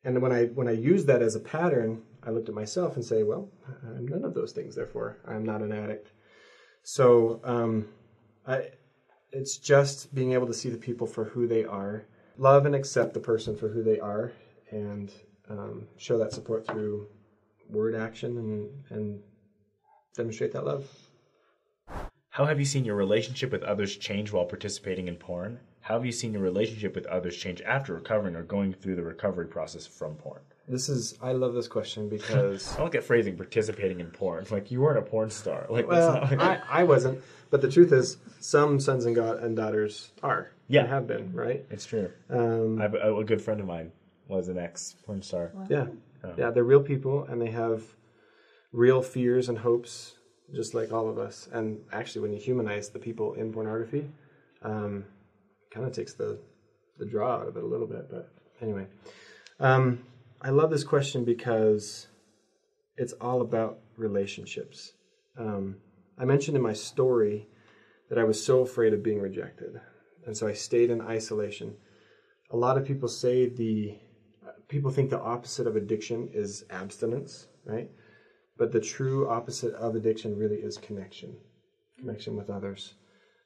And 0.04 0.20
when 0.20 0.32
I 0.32 0.46
when 0.46 0.68
I 0.68 0.72
used 0.72 1.06
that 1.06 1.22
as 1.22 1.34
a 1.36 1.40
pattern, 1.40 2.02
I 2.24 2.30
looked 2.30 2.48
at 2.48 2.54
myself 2.54 2.96
and 2.96 3.04
say, 3.04 3.22
well, 3.22 3.48
I'm 3.84 4.06
none 4.06 4.24
of 4.24 4.34
those 4.34 4.52
things. 4.52 4.74
Therefore, 4.74 5.18
I'm 5.26 5.44
not 5.44 5.62
an 5.62 5.72
addict. 5.72 6.12
So 6.82 7.40
um, 7.44 7.88
I, 8.46 8.70
it's 9.30 9.56
just 9.56 10.14
being 10.14 10.32
able 10.32 10.46
to 10.48 10.54
see 10.54 10.68
the 10.68 10.76
people 10.76 11.06
for 11.06 11.24
who 11.24 11.46
they 11.46 11.64
are, 11.64 12.06
love 12.36 12.66
and 12.66 12.74
accept 12.74 13.14
the 13.14 13.20
person 13.20 13.56
for 13.56 13.68
who 13.68 13.82
they 13.82 14.00
are, 14.00 14.32
and 14.70 15.12
um, 15.48 15.86
show 15.96 16.18
that 16.18 16.32
support 16.32 16.66
through 16.66 17.06
word, 17.68 17.94
action, 17.94 18.36
and 18.38 18.70
and 18.90 19.20
demonstrate 20.16 20.52
that 20.52 20.66
love. 20.66 20.88
How 22.30 22.46
have 22.46 22.58
you 22.58 22.64
seen 22.64 22.84
your 22.84 22.96
relationship 22.96 23.52
with 23.52 23.62
others 23.62 23.96
change 23.96 24.32
while 24.32 24.46
participating 24.46 25.06
in 25.06 25.16
porn? 25.16 25.60
How 25.82 25.94
have 25.94 26.06
you 26.06 26.12
seen 26.12 26.32
your 26.32 26.42
relationship 26.42 26.94
with 26.94 27.06
others 27.06 27.36
change 27.36 27.60
after 27.62 27.94
recovering 27.94 28.36
or 28.36 28.44
going 28.44 28.72
through 28.72 28.94
the 28.94 29.02
recovery 29.02 29.46
process 29.46 29.84
from 29.86 30.14
porn? 30.14 30.40
This 30.68 30.88
is 30.88 31.18
I 31.20 31.32
love 31.32 31.54
this 31.54 31.66
question 31.66 32.08
because 32.16 32.72
I 32.74 32.78
don't 32.78 32.92
get 32.92 33.02
phrasing 33.02 33.36
participating 33.36 33.98
in 34.00 34.06
porn. 34.06 34.46
Like 34.50 34.70
you 34.70 34.80
weren't 34.80 34.98
a 34.98 35.02
porn 35.02 35.28
star. 35.28 35.66
Like 35.68 35.88
well, 35.88 36.20
that's 36.20 36.32
not 36.32 36.40
I, 36.40 36.80
I 36.80 36.84
wasn't, 36.84 37.20
but 37.50 37.60
the 37.60 37.68
truth 37.70 37.92
is, 37.92 38.16
some 38.40 38.78
sons 38.78 39.04
and 39.06 39.14
god 39.16 39.42
and 39.42 39.56
daughters 39.56 40.12
are 40.22 40.52
Yeah. 40.68 40.86
have 40.86 41.06
been 41.08 41.32
right. 41.32 41.66
it's 41.70 41.84
true. 41.84 42.10
Um, 42.30 42.78
I 42.78 42.82
have 42.82 42.94
a, 42.94 43.16
a 43.16 43.24
good 43.24 43.42
friend 43.42 43.60
of 43.60 43.66
mine 43.66 43.90
was 44.28 44.46
an 44.48 44.58
ex 44.58 44.94
porn 45.04 45.20
star. 45.20 45.52
Yeah. 45.68 45.86
Oh. 46.24 46.34
Yeah, 46.38 46.50
they're 46.50 46.62
real 46.62 46.82
people 46.82 47.24
and 47.24 47.42
they 47.42 47.50
have 47.50 47.82
real 48.72 49.02
fears 49.02 49.48
and 49.48 49.58
hopes, 49.58 50.14
just 50.54 50.74
like 50.74 50.92
all 50.92 51.08
of 51.08 51.18
us. 51.18 51.48
And 51.52 51.80
actually, 51.92 52.22
when 52.22 52.32
you 52.32 52.38
humanize 52.38 52.88
the 52.90 53.00
people 53.00 53.34
in 53.34 53.52
pornography, 53.52 54.08
um, 54.62 55.04
kind 55.72 55.86
of 55.86 55.92
takes 55.92 56.14
the, 56.14 56.38
the 56.98 57.06
draw 57.06 57.36
out 57.36 57.48
of 57.48 57.56
it 57.56 57.62
a 57.62 57.66
little 57.66 57.86
bit. 57.86 58.10
But 58.10 58.32
anyway, 58.60 58.86
um, 59.60 60.04
I 60.40 60.50
love 60.50 60.70
this 60.70 60.84
question 60.84 61.24
because 61.24 62.08
it's 62.96 63.12
all 63.14 63.40
about 63.40 63.78
relationships. 63.96 64.92
Um, 65.38 65.76
I 66.18 66.24
mentioned 66.24 66.56
in 66.56 66.62
my 66.62 66.74
story 66.74 67.48
that 68.08 68.18
I 68.18 68.24
was 68.24 68.44
so 68.44 68.60
afraid 68.60 68.92
of 68.92 69.02
being 69.02 69.20
rejected. 69.20 69.80
And 70.26 70.36
so 70.36 70.46
I 70.46 70.52
stayed 70.52 70.90
in 70.90 71.00
isolation. 71.00 71.74
A 72.50 72.56
lot 72.56 72.76
of 72.76 72.84
people 72.84 73.08
say 73.08 73.48
the 73.48 73.98
people 74.68 74.90
think 74.90 75.10
the 75.10 75.20
opposite 75.20 75.66
of 75.66 75.76
addiction 75.76 76.28
is 76.32 76.64
abstinence, 76.70 77.46
right? 77.64 77.90
But 78.58 78.72
the 78.72 78.80
true 78.80 79.28
opposite 79.28 79.74
of 79.74 79.94
addiction 79.94 80.36
really 80.36 80.56
is 80.56 80.76
connection, 80.78 81.36
connection 81.98 82.36
with 82.36 82.50
others, 82.50 82.94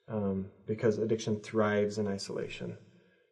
um, 0.09 0.47
because 0.65 0.97
addiction 0.97 1.39
thrives 1.39 1.97
in 1.97 2.07
isolation. 2.07 2.77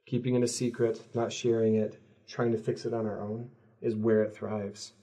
Keeping 0.05 0.35
it 0.35 0.43
a 0.43 0.47
secret, 0.47 1.01
not 1.13 1.31
sharing 1.31 1.75
it, 1.75 1.99
trying 2.27 2.51
to 2.51 2.57
fix 2.57 2.85
it 2.85 2.93
on 2.93 3.05
our 3.05 3.21
own 3.21 3.49
is 3.81 3.95
where 3.95 4.23
it 4.23 4.35
thrives. 4.35 4.93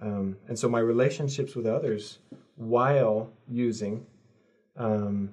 Um, 0.00 0.36
and 0.46 0.58
so 0.58 0.68
my 0.68 0.78
relationships 0.78 1.54
with 1.54 1.66
others 1.66 2.18
while 2.56 3.32
using 3.48 4.06
um, 4.76 5.30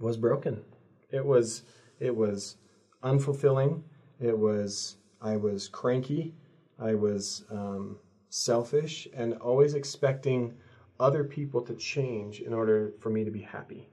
was 0.00 0.16
broken. 0.16 0.62
It 1.10 1.24
was 1.24 1.62
it 2.00 2.14
was 2.14 2.56
unfulfilling. 3.02 3.82
It 4.20 4.36
was 4.36 4.96
I 5.20 5.36
was 5.36 5.68
cranky. 5.68 6.34
I 6.78 6.94
was 6.94 7.44
um, 7.50 7.98
selfish 8.28 9.08
and 9.14 9.34
always 9.34 9.74
expecting 9.74 10.54
other 11.00 11.24
people 11.24 11.62
to 11.62 11.74
change 11.74 12.40
in 12.40 12.52
order 12.52 12.92
for 13.00 13.10
me 13.10 13.24
to 13.24 13.30
be 13.30 13.40
happy. 13.40 13.88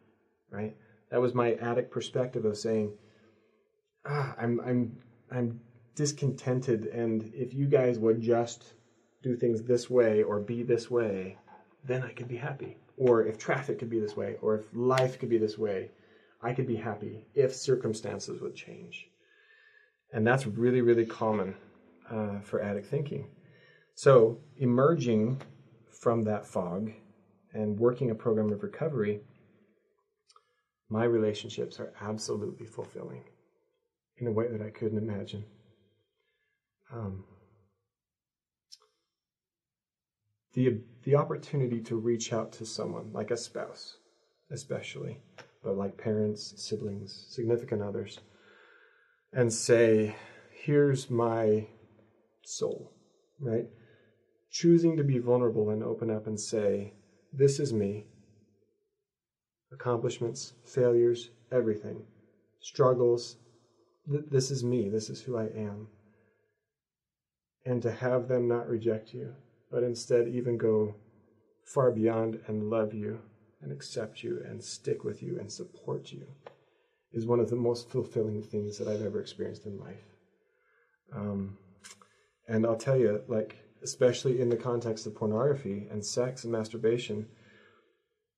Right. 0.53 0.75
That 1.10 1.19
was 1.19 1.33
my 1.33 1.55
addict 1.55 1.89
perspective 1.89 2.45
of 2.45 2.57
saying, 2.57 2.93
ah, 4.05 4.36
I'm 4.38 4.62
I'm 4.62 4.98
I'm 5.31 5.60
discontented, 5.95 6.86
and 6.88 7.31
if 7.33 7.55
you 7.55 7.65
guys 7.65 7.98
would 7.98 8.22
just 8.22 8.74
do 9.24 9.36
things 9.36 9.63
this 9.63 9.89
way 9.89 10.22
or 10.22 10.39
be 10.39 10.62
this 10.62 10.91
way, 10.91 11.38
then 11.83 12.03
I 12.03 12.12
could 12.12 12.27
be 12.27 12.38
happy. 12.38 12.77
Or 12.98 13.25
if 13.25 13.39
traffic 13.39 13.79
could 13.79 13.89
be 13.89 14.00
this 14.00 14.15
way, 14.15 14.38
or 14.41 14.60
if 14.60 14.65
life 14.74 15.17
could 15.17 15.29
be 15.29 15.39
this 15.39 15.57
way, 15.57 15.89
I 16.43 16.53
could 16.53 16.67
be 16.67 16.75
happy 16.75 17.25
if 17.33 17.55
circumstances 17.55 18.39
would 18.41 18.53
change. 18.53 19.07
And 20.12 20.27
that's 20.27 20.45
really, 20.45 20.81
really 20.81 21.07
common 21.07 21.55
uh, 22.12 22.41
for 22.41 22.62
addict 22.62 22.86
thinking. 22.86 23.25
So, 23.95 24.38
emerging 24.57 25.41
from 25.89 26.22
that 26.24 26.45
fog 26.45 26.91
and 27.53 27.79
working 27.79 28.12
a 28.12 28.15
program 28.15 28.51
of 28.51 28.62
recovery, 28.62 29.22
my 30.94 31.06
relationships 31.06 31.80
are 31.80 31.92
absolutely 32.02 32.68
fulfilling 32.68 33.24
in 34.18 34.28
a 34.28 34.32
way 34.32 34.48
that 34.48 34.62
I 34.62 34.70
couldn't 34.70 35.00
imagine. 35.00 35.44
Um, 36.94 37.24
the 40.54 40.82
the 41.02 41.16
opportunity 41.16 41.82
to 41.82 41.96
reach 41.96 42.32
out 42.32 42.52
to 42.54 42.66
someone 42.66 43.12
like 43.12 43.32
a 43.32 43.38
spouse, 43.38 43.98
especially, 44.52 45.18
but 45.64 45.78
like 45.78 45.98
parents, 45.98 46.54
siblings, 46.58 47.26
significant 47.28 47.82
others, 47.82 48.20
and 49.32 49.52
say, 49.52 50.16
"Here's 50.52 51.10
my 51.10 51.70
soul," 52.44 52.92
right? 53.40 53.68
Choosing 54.52 54.96
to 54.98 55.04
be 55.04 55.18
vulnerable 55.18 55.72
and 55.72 55.84
open 55.84 56.12
up 56.12 56.28
and 56.28 56.40
say, 56.40 56.94
"This 57.34 57.60
is 57.60 57.74
me." 57.74 58.06
Accomplishments, 59.74 60.53
failures, 60.65 61.30
everything, 61.51 62.03
struggles. 62.60 63.38
Th- 64.10 64.24
this 64.30 64.51
is 64.51 64.63
me. 64.63 64.89
This 64.89 65.10
is 65.10 65.22
who 65.22 65.38
I 65.38 65.46
am. 65.46 65.88
And 67.65 67.82
to 67.82 67.92
have 67.92 68.27
them 68.27 68.48
not 68.48 68.70
reject 68.70 69.13
you, 69.13 69.34
but 69.72 69.84
instead 69.84 70.27
even 70.27 70.58
go 70.58 70.96
far 71.65 71.92
beyond 71.92 72.39
and 72.48 72.70
love 72.70 72.94
you 72.94 73.20
and 73.62 73.72
accept 73.72 74.24
you 74.24 74.42
and 74.46 74.63
stick 74.63 75.03
with 75.03 75.24
you 75.24 75.39
and 75.39 75.51
support 75.51 76.12
you 76.12 76.27
is 77.13 77.25
one 77.25 77.39
of 77.39 77.50
the 77.50 77.56
most 77.56 77.89
fulfilling 77.89 78.42
things 78.42 78.77
that 78.77 78.88
I've 78.88 79.06
ever 79.06 79.22
experienced 79.22 79.65
in 79.65 79.80
life. 79.80 80.03
Um, 81.15 81.58
and 82.48 82.65
I'll 82.65 82.75
tell 82.75 82.98
you, 82.98 83.22
like, 83.27 83.58
especially 83.84 84.42
in 84.42 84.50
the 84.50 84.58
context 84.58 85.06
of 85.06 85.15
pornography 85.15 85.88
and 85.92 86.03
sex 86.03 86.44
and 86.44 86.51
masturbation, 86.51 87.27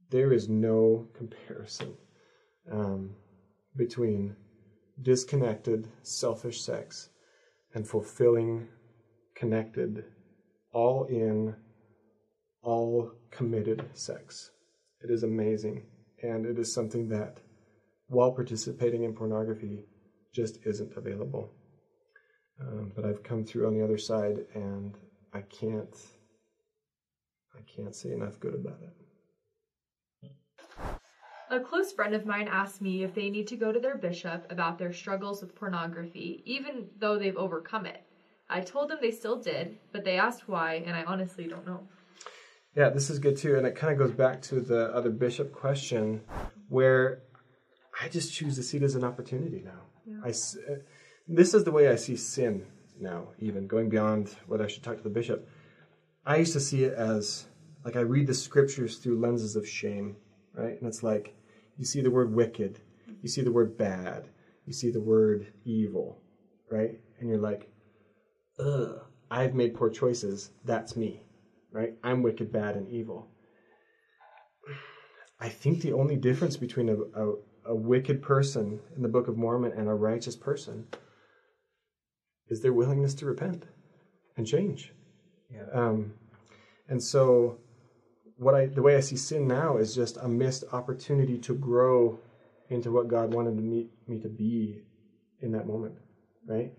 there 0.09 0.31
is 0.31 0.47
no 0.49 1.07
comparison 1.15 1.95
um, 2.71 3.15
between 3.75 4.35
disconnected, 5.01 5.87
selfish 6.03 6.61
sex 6.61 7.09
and 7.73 7.87
fulfilling, 7.87 8.67
connected, 9.35 10.05
all 10.71 11.05
in, 11.05 11.55
all 12.61 13.11
committed 13.31 13.85
sex. 13.93 14.51
It 15.01 15.11
is 15.11 15.23
amazing. 15.23 15.83
And 16.23 16.45
it 16.45 16.57
is 16.57 16.73
something 16.73 17.09
that, 17.09 17.39
while 18.07 18.31
participating 18.31 19.03
in 19.03 19.13
pornography, 19.13 19.85
just 20.33 20.59
isn't 20.65 20.95
available. 20.95 21.51
Um, 22.61 22.93
but 22.95 23.05
I've 23.05 23.23
come 23.23 23.43
through 23.43 23.67
on 23.67 23.77
the 23.77 23.83
other 23.83 23.97
side, 23.97 24.37
and 24.53 24.97
I 25.33 25.41
can't, 25.41 25.93
I 27.53 27.61
can't 27.75 27.93
say 27.93 28.11
enough 28.11 28.39
good 28.39 28.53
about 28.53 28.81
it. 28.81 29.04
A 31.51 31.59
close 31.59 31.91
friend 31.91 32.15
of 32.15 32.25
mine 32.25 32.47
asked 32.47 32.81
me 32.81 33.03
if 33.03 33.13
they 33.13 33.29
need 33.29 33.47
to 33.47 33.55
go 33.55 33.71
to 33.71 33.79
their 33.79 33.97
bishop 33.97 34.51
about 34.51 34.79
their 34.79 34.91
struggles 34.91 35.41
with 35.41 35.55
pornography, 35.55 36.41
even 36.45 36.87
though 36.99 37.19
they've 37.19 37.37
overcome 37.37 37.85
it. 37.85 38.03
I 38.49 38.61
told 38.61 38.89
them 38.89 38.97
they 39.01 39.11
still 39.11 39.39
did, 39.39 39.77
but 39.91 40.03
they 40.03 40.17
asked 40.17 40.47
why, 40.47 40.83
and 40.85 40.95
I 40.95 41.03
honestly 41.03 41.47
don't 41.47 41.65
know. 41.65 41.87
Yeah, 42.75 42.89
this 42.89 43.09
is 43.09 43.19
good 43.19 43.37
too, 43.37 43.55
and 43.57 43.65
it 43.65 43.75
kind 43.75 43.93
of 43.93 43.99
goes 43.99 44.15
back 44.15 44.41
to 44.43 44.59
the 44.59 44.93
other 44.93 45.09
bishop 45.09 45.53
question, 45.53 46.21
where 46.69 47.21
I 48.01 48.09
just 48.09 48.33
choose 48.33 48.55
to 48.55 48.63
see 48.63 48.77
it 48.77 48.83
as 48.83 48.95
an 48.95 49.03
opportunity 49.03 49.61
now. 49.63 49.81
Yeah. 50.05 50.17
I 50.23 50.29
uh, 50.29 50.75
this 51.27 51.53
is 51.53 51.63
the 51.63 51.71
way 51.71 51.87
I 51.87 51.95
see 51.95 52.15
sin 52.15 52.65
now, 52.99 53.29
even 53.39 53.67
going 53.67 53.89
beyond 53.89 54.35
whether 54.47 54.63
I 54.63 54.67
should 54.67 54.83
talk 54.83 54.97
to 54.97 55.03
the 55.03 55.09
bishop. 55.09 55.47
I 56.25 56.37
used 56.37 56.53
to 56.53 56.59
see 56.59 56.83
it 56.83 56.93
as 56.93 57.45
like 57.83 57.95
I 57.95 58.01
read 58.01 58.27
the 58.27 58.33
scriptures 58.33 58.97
through 58.97 59.19
lenses 59.19 59.55
of 59.55 59.67
shame, 59.67 60.17
right? 60.55 60.79
And 60.79 60.87
it's 60.87 61.03
like 61.03 61.35
you 61.77 61.85
see 61.85 62.01
the 62.01 62.11
word 62.11 62.33
wicked, 62.33 62.79
you 63.21 63.29
see 63.29 63.41
the 63.41 63.51
word 63.51 63.77
bad, 63.77 64.29
you 64.65 64.73
see 64.73 64.89
the 64.89 65.01
word 65.01 65.51
evil, 65.63 66.21
right? 66.71 66.99
And 67.19 67.29
you're 67.29 67.37
like, 67.37 67.69
ugh, 68.59 68.99
I've 69.29 69.53
made 69.53 69.75
poor 69.75 69.89
choices. 69.89 70.51
That's 70.63 70.95
me, 70.95 71.23
right? 71.71 71.93
I'm 72.03 72.23
wicked, 72.23 72.51
bad, 72.51 72.75
and 72.75 72.89
evil. 72.89 73.29
I 75.39 75.49
think 75.49 75.81
the 75.81 75.93
only 75.93 76.15
difference 76.15 76.55
between 76.55 76.89
a, 76.89 76.95
a, 76.95 77.33
a 77.65 77.75
wicked 77.75 78.21
person 78.21 78.79
in 78.95 79.01
the 79.01 79.09
Book 79.09 79.27
of 79.27 79.37
Mormon 79.37 79.73
and 79.75 79.89
a 79.89 79.93
righteous 79.93 80.35
person 80.35 80.87
is 82.47 82.61
their 82.61 82.73
willingness 82.73 83.13
to 83.15 83.25
repent 83.25 83.65
and 84.37 84.47
change. 84.47 84.93
Yeah. 85.51 85.65
Um, 85.73 86.13
and 86.87 87.01
so, 87.01 87.57
what 88.37 88.55
I 88.55 88.65
the 88.67 88.81
way 88.81 88.95
I 88.95 88.99
see 88.99 89.15
sin 89.15 89.47
now 89.47 89.77
is 89.77 89.95
just 89.95 90.17
a 90.17 90.27
missed 90.27 90.63
opportunity 90.71 91.37
to 91.39 91.53
grow 91.53 92.19
into 92.69 92.91
what 92.91 93.07
God 93.07 93.33
wanted 93.33 93.55
me, 93.55 93.87
me 94.07 94.19
to 94.19 94.27
be 94.29 94.81
in 95.41 95.51
that 95.51 95.67
moment, 95.67 95.95
right? 96.47 96.73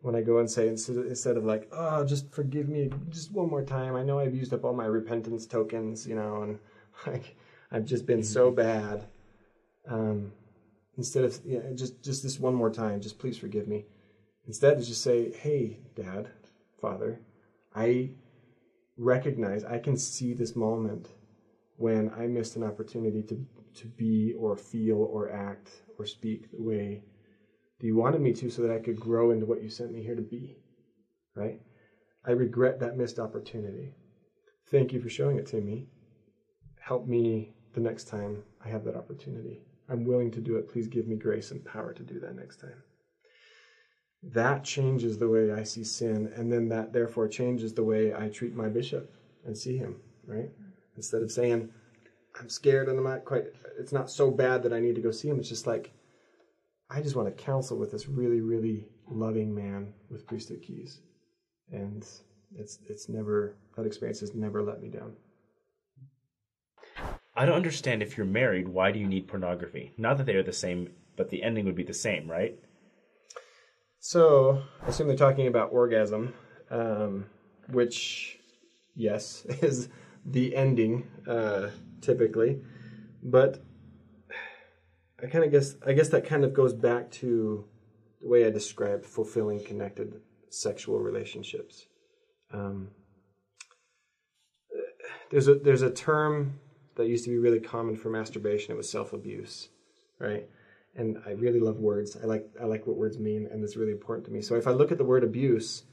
When 0.00 0.14
I 0.16 0.22
go 0.22 0.38
and 0.38 0.50
say 0.50 0.68
instead 0.68 0.96
of, 0.96 1.06
instead 1.06 1.36
of 1.36 1.44
like, 1.44 1.68
oh, 1.72 2.04
just 2.04 2.32
forgive 2.32 2.68
me 2.68 2.90
just 3.08 3.32
one 3.32 3.48
more 3.48 3.64
time. 3.64 3.94
I 3.94 4.02
know 4.02 4.18
I've 4.18 4.34
used 4.34 4.52
up 4.52 4.64
all 4.64 4.72
my 4.72 4.86
repentance 4.86 5.46
tokens, 5.46 6.06
you 6.06 6.14
know, 6.14 6.42
and 6.42 6.58
like 7.06 7.36
I've 7.70 7.84
just 7.84 8.06
been 8.06 8.22
so 8.22 8.50
bad. 8.50 9.06
Um, 9.88 10.32
instead 10.96 11.24
of 11.24 11.40
yeah, 11.44 11.60
just 11.74 12.02
just 12.02 12.22
this 12.22 12.38
one 12.38 12.54
more 12.54 12.70
time, 12.70 13.00
just 13.00 13.18
please 13.18 13.38
forgive 13.38 13.68
me. 13.68 13.86
Instead, 14.46 14.78
to 14.78 14.84
just 14.84 15.02
say, 15.02 15.32
hey, 15.32 15.78
Dad, 15.94 16.28
Father, 16.80 17.20
I 17.74 18.10
recognize, 18.96 19.64
I 19.64 19.78
can 19.78 19.96
see 19.96 20.34
this 20.34 20.56
moment 20.56 21.08
when 21.76 22.10
I 22.16 22.26
missed 22.26 22.56
an 22.56 22.64
opportunity 22.64 23.22
to, 23.24 23.46
to 23.80 23.86
be 23.86 24.34
or 24.38 24.56
feel 24.56 24.98
or 24.98 25.30
act 25.30 25.70
or 25.98 26.06
speak 26.06 26.50
the 26.50 26.62
way 26.62 27.02
that 27.80 27.86
you 27.86 27.96
wanted 27.96 28.20
me 28.20 28.32
to 28.34 28.50
so 28.50 28.62
that 28.62 28.70
I 28.70 28.78
could 28.78 29.00
grow 29.00 29.30
into 29.30 29.46
what 29.46 29.62
you 29.62 29.70
sent 29.70 29.92
me 29.92 30.02
here 30.02 30.14
to 30.14 30.22
be. 30.22 30.58
Right? 31.34 31.60
I 32.26 32.32
regret 32.32 32.78
that 32.80 32.96
missed 32.96 33.18
opportunity. 33.18 33.94
Thank 34.70 34.92
you 34.92 35.00
for 35.00 35.08
showing 35.08 35.38
it 35.38 35.46
to 35.48 35.60
me. 35.60 35.88
Help 36.80 37.06
me 37.06 37.54
the 37.74 37.80
next 37.80 38.04
time 38.04 38.42
I 38.64 38.68
have 38.68 38.84
that 38.84 38.96
opportunity. 38.96 39.62
I'm 39.88 40.04
willing 40.04 40.30
to 40.32 40.40
do 40.40 40.56
it. 40.56 40.68
Please 40.68 40.86
give 40.86 41.06
me 41.06 41.16
grace 41.16 41.50
and 41.50 41.64
power 41.64 41.92
to 41.92 42.02
do 42.02 42.20
that 42.20 42.36
next 42.36 42.60
time 42.60 42.82
that 44.22 44.62
changes 44.62 45.18
the 45.18 45.28
way 45.28 45.52
I 45.52 45.64
see 45.64 45.84
sin, 45.84 46.32
and 46.36 46.52
then 46.52 46.68
that 46.68 46.92
therefore 46.92 47.28
changes 47.28 47.74
the 47.74 47.82
way 47.82 48.14
I 48.14 48.28
treat 48.28 48.54
my 48.54 48.68
bishop 48.68 49.12
and 49.44 49.56
see 49.56 49.76
him, 49.76 49.96
right? 50.26 50.50
Instead 50.96 51.22
of 51.22 51.32
saying, 51.32 51.70
I'm 52.38 52.48
scared 52.48 52.88
and 52.88 52.98
I'm 52.98 53.04
not 53.04 53.24
quite, 53.24 53.46
it's 53.78 53.92
not 53.92 54.10
so 54.10 54.30
bad 54.30 54.62
that 54.62 54.72
I 54.72 54.80
need 54.80 54.94
to 54.94 55.00
go 55.00 55.10
see 55.10 55.28
him, 55.28 55.38
it's 55.38 55.48
just 55.48 55.66
like, 55.66 55.92
I 56.88 57.00
just 57.00 57.16
want 57.16 57.28
to 57.28 57.42
counsel 57.44 57.78
with 57.78 57.90
this 57.90 58.08
really, 58.08 58.40
really 58.40 58.84
loving 59.10 59.54
man 59.54 59.92
with 60.10 60.26
priesthood 60.26 60.62
keys. 60.62 61.00
And 61.70 62.06
it's, 62.54 62.78
it's 62.88 63.08
never, 63.08 63.56
that 63.76 63.86
experience 63.86 64.20
has 64.20 64.34
never 64.34 64.62
let 64.62 64.82
me 64.82 64.88
down. 64.88 65.14
I 67.34 67.46
don't 67.46 67.56
understand 67.56 68.02
if 68.02 68.16
you're 68.16 68.26
married, 68.26 68.68
why 68.68 68.92
do 68.92 68.98
you 68.98 69.06
need 69.06 69.26
pornography? 69.26 69.94
Not 69.96 70.18
that 70.18 70.26
they 70.26 70.34
are 70.34 70.42
the 70.42 70.52
same, 70.52 70.90
but 71.16 71.30
the 71.30 71.42
ending 71.42 71.64
would 71.64 71.74
be 71.74 71.82
the 71.82 71.94
same, 71.94 72.30
right? 72.30 72.58
So, 74.04 74.60
I 74.84 74.88
assume 74.88 75.06
they're 75.06 75.16
talking 75.16 75.46
about 75.46 75.72
orgasm, 75.72 76.34
um, 76.72 77.26
which, 77.68 78.36
yes, 78.96 79.44
is 79.62 79.90
the 80.26 80.56
ending 80.56 81.08
uh, 81.24 81.68
typically. 82.00 82.62
But 83.22 83.62
I 85.22 85.26
kind 85.26 85.44
of 85.44 85.52
guess 85.52 85.76
I 85.86 85.92
guess 85.92 86.08
that 86.08 86.26
kind 86.26 86.44
of 86.44 86.52
goes 86.52 86.72
back 86.72 87.12
to 87.12 87.64
the 88.20 88.28
way 88.28 88.44
I 88.44 88.50
described 88.50 89.06
fulfilling 89.06 89.64
connected 89.64 90.20
sexual 90.50 90.98
relationships. 90.98 91.86
Um, 92.52 92.88
there's 95.30 95.46
a 95.46 95.54
there's 95.54 95.82
a 95.82 95.92
term 95.92 96.58
that 96.96 97.06
used 97.06 97.22
to 97.26 97.30
be 97.30 97.38
really 97.38 97.60
common 97.60 97.94
for 97.94 98.10
masturbation. 98.10 98.72
It 98.72 98.76
was 98.76 98.90
self 98.90 99.12
abuse, 99.12 99.68
right? 100.18 100.48
And 100.96 101.18
I 101.26 101.30
really 101.30 101.60
love 101.60 101.78
words. 101.78 102.16
I 102.22 102.26
like 102.26 102.48
I 102.60 102.64
like 102.64 102.86
what 102.86 102.96
words 102.96 103.18
mean, 103.18 103.48
and 103.50 103.64
it's 103.64 103.76
really 103.76 103.92
important 103.92 104.26
to 104.26 104.32
me. 104.32 104.42
So 104.42 104.56
if 104.56 104.66
I 104.66 104.70
look 104.70 104.92
at 104.92 104.98
the 104.98 105.04
word 105.04 105.24
abuse, 105.24 105.84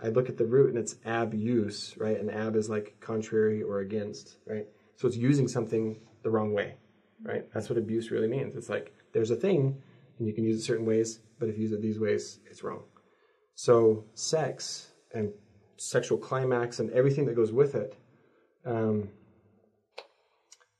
I 0.00 0.08
look 0.08 0.28
at 0.28 0.36
the 0.36 0.46
root, 0.46 0.70
and 0.70 0.78
it's 0.78 0.96
abuse, 1.04 1.94
right? 1.98 2.18
And 2.18 2.30
ab 2.30 2.56
is 2.56 2.68
like 2.68 2.96
contrary 3.00 3.62
or 3.62 3.80
against, 3.80 4.36
right? 4.46 4.66
So 4.96 5.08
it's 5.08 5.16
using 5.16 5.48
something 5.48 6.00
the 6.22 6.30
wrong 6.30 6.52
way, 6.52 6.76
right? 7.22 7.44
That's 7.52 7.68
what 7.68 7.78
abuse 7.78 8.10
really 8.10 8.28
means. 8.28 8.56
It's 8.56 8.68
like 8.68 8.94
there's 9.12 9.30
a 9.30 9.36
thing, 9.36 9.82
and 10.18 10.26
you 10.26 10.34
can 10.34 10.44
use 10.44 10.60
it 10.60 10.64
certain 10.64 10.86
ways, 10.86 11.20
but 11.38 11.48
if 11.48 11.56
you 11.56 11.62
use 11.62 11.72
it 11.72 11.82
these 11.82 11.98
ways, 11.98 12.38
it's 12.50 12.62
wrong. 12.62 12.82
So 13.54 14.04
sex 14.14 14.90
and 15.14 15.32
sexual 15.76 16.18
climax 16.18 16.78
and 16.78 16.90
everything 16.90 17.26
that 17.26 17.36
goes 17.36 17.52
with 17.52 17.74
it 17.74 17.94
um, 18.64 19.10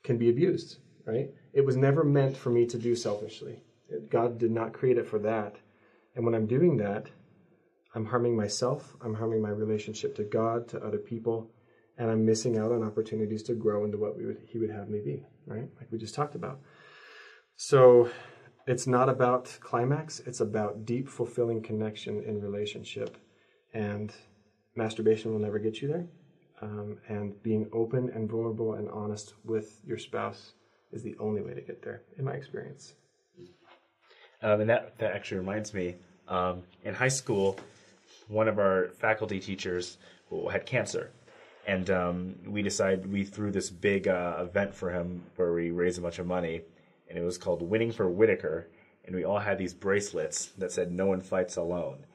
can 0.02 0.18
be 0.18 0.28
abused, 0.28 0.78
right? 1.06 1.30
It 1.52 1.64
was 1.64 1.76
never 1.76 2.04
meant 2.04 2.36
for 2.36 2.50
me 2.50 2.66
to 2.66 2.78
do 2.78 2.94
selfishly. 2.94 3.62
God 4.08 4.38
did 4.38 4.50
not 4.50 4.72
create 4.72 4.98
it 4.98 5.06
for 5.06 5.18
that. 5.20 5.56
And 6.14 6.24
when 6.24 6.34
I'm 6.34 6.46
doing 6.46 6.76
that, 6.78 7.10
I'm 7.94 8.06
harming 8.06 8.36
myself, 8.36 8.96
I'm 9.00 9.14
harming 9.14 9.40
my 9.40 9.50
relationship 9.50 10.14
to 10.16 10.24
God, 10.24 10.68
to 10.68 10.84
other 10.84 10.98
people, 10.98 11.50
and 11.98 12.10
I'm 12.10 12.26
missing 12.26 12.58
out 12.58 12.72
on 12.72 12.82
opportunities 12.82 13.42
to 13.44 13.54
grow 13.54 13.84
into 13.84 13.96
what 13.96 14.16
would 14.16 14.38
he 14.46 14.58
would 14.58 14.70
have 14.70 14.88
me 14.88 15.00
be, 15.00 15.24
right? 15.46 15.68
Like 15.78 15.90
we 15.90 15.98
just 15.98 16.14
talked 16.14 16.34
about. 16.34 16.60
So 17.56 18.10
it's 18.66 18.86
not 18.86 19.08
about 19.08 19.56
climax, 19.60 20.20
it's 20.26 20.40
about 20.40 20.84
deep 20.84 21.08
fulfilling 21.08 21.62
connection 21.62 22.22
in 22.22 22.40
relationship. 22.40 23.16
And 23.72 24.12
masturbation 24.74 25.32
will 25.32 25.38
never 25.38 25.58
get 25.58 25.80
you 25.80 25.88
there. 25.88 26.06
Um, 26.60 26.98
and 27.08 27.42
being 27.42 27.68
open 27.72 28.10
and 28.10 28.30
vulnerable 28.30 28.74
and 28.74 28.88
honest 28.90 29.34
with 29.44 29.80
your 29.86 29.98
spouse 29.98 30.52
is 30.92 31.02
the 31.02 31.16
only 31.18 31.42
way 31.42 31.54
to 31.54 31.60
get 31.60 31.82
there, 31.82 32.02
in 32.18 32.24
my 32.24 32.32
experience. 32.32 32.94
Um, 34.46 34.60
and 34.60 34.70
that, 34.70 34.96
that 34.98 35.10
actually 35.10 35.38
reminds 35.38 35.74
me 35.74 35.96
um, 36.28 36.62
in 36.84 36.94
high 36.94 37.08
school, 37.08 37.58
one 38.28 38.46
of 38.46 38.60
our 38.60 38.90
faculty 39.00 39.40
teachers 39.40 39.98
had 40.52 40.64
cancer. 40.64 41.10
And 41.66 41.90
um, 41.90 42.36
we 42.46 42.62
decided, 42.62 43.12
we 43.12 43.24
threw 43.24 43.50
this 43.50 43.70
big 43.70 44.06
uh, 44.06 44.36
event 44.38 44.72
for 44.72 44.90
him 44.90 45.24
where 45.34 45.52
we 45.52 45.72
raised 45.72 45.98
a 45.98 46.00
bunch 46.00 46.20
of 46.20 46.28
money. 46.28 46.62
And 47.08 47.18
it 47.18 47.22
was 47.22 47.38
called 47.38 47.60
Winning 47.60 47.90
for 47.90 48.08
Whitaker. 48.08 48.68
And 49.04 49.16
we 49.16 49.24
all 49.24 49.40
had 49.40 49.58
these 49.58 49.74
bracelets 49.74 50.46
that 50.58 50.70
said, 50.70 50.92
No 50.92 51.06
one 51.06 51.22
fights 51.22 51.56
alone. 51.56 52.06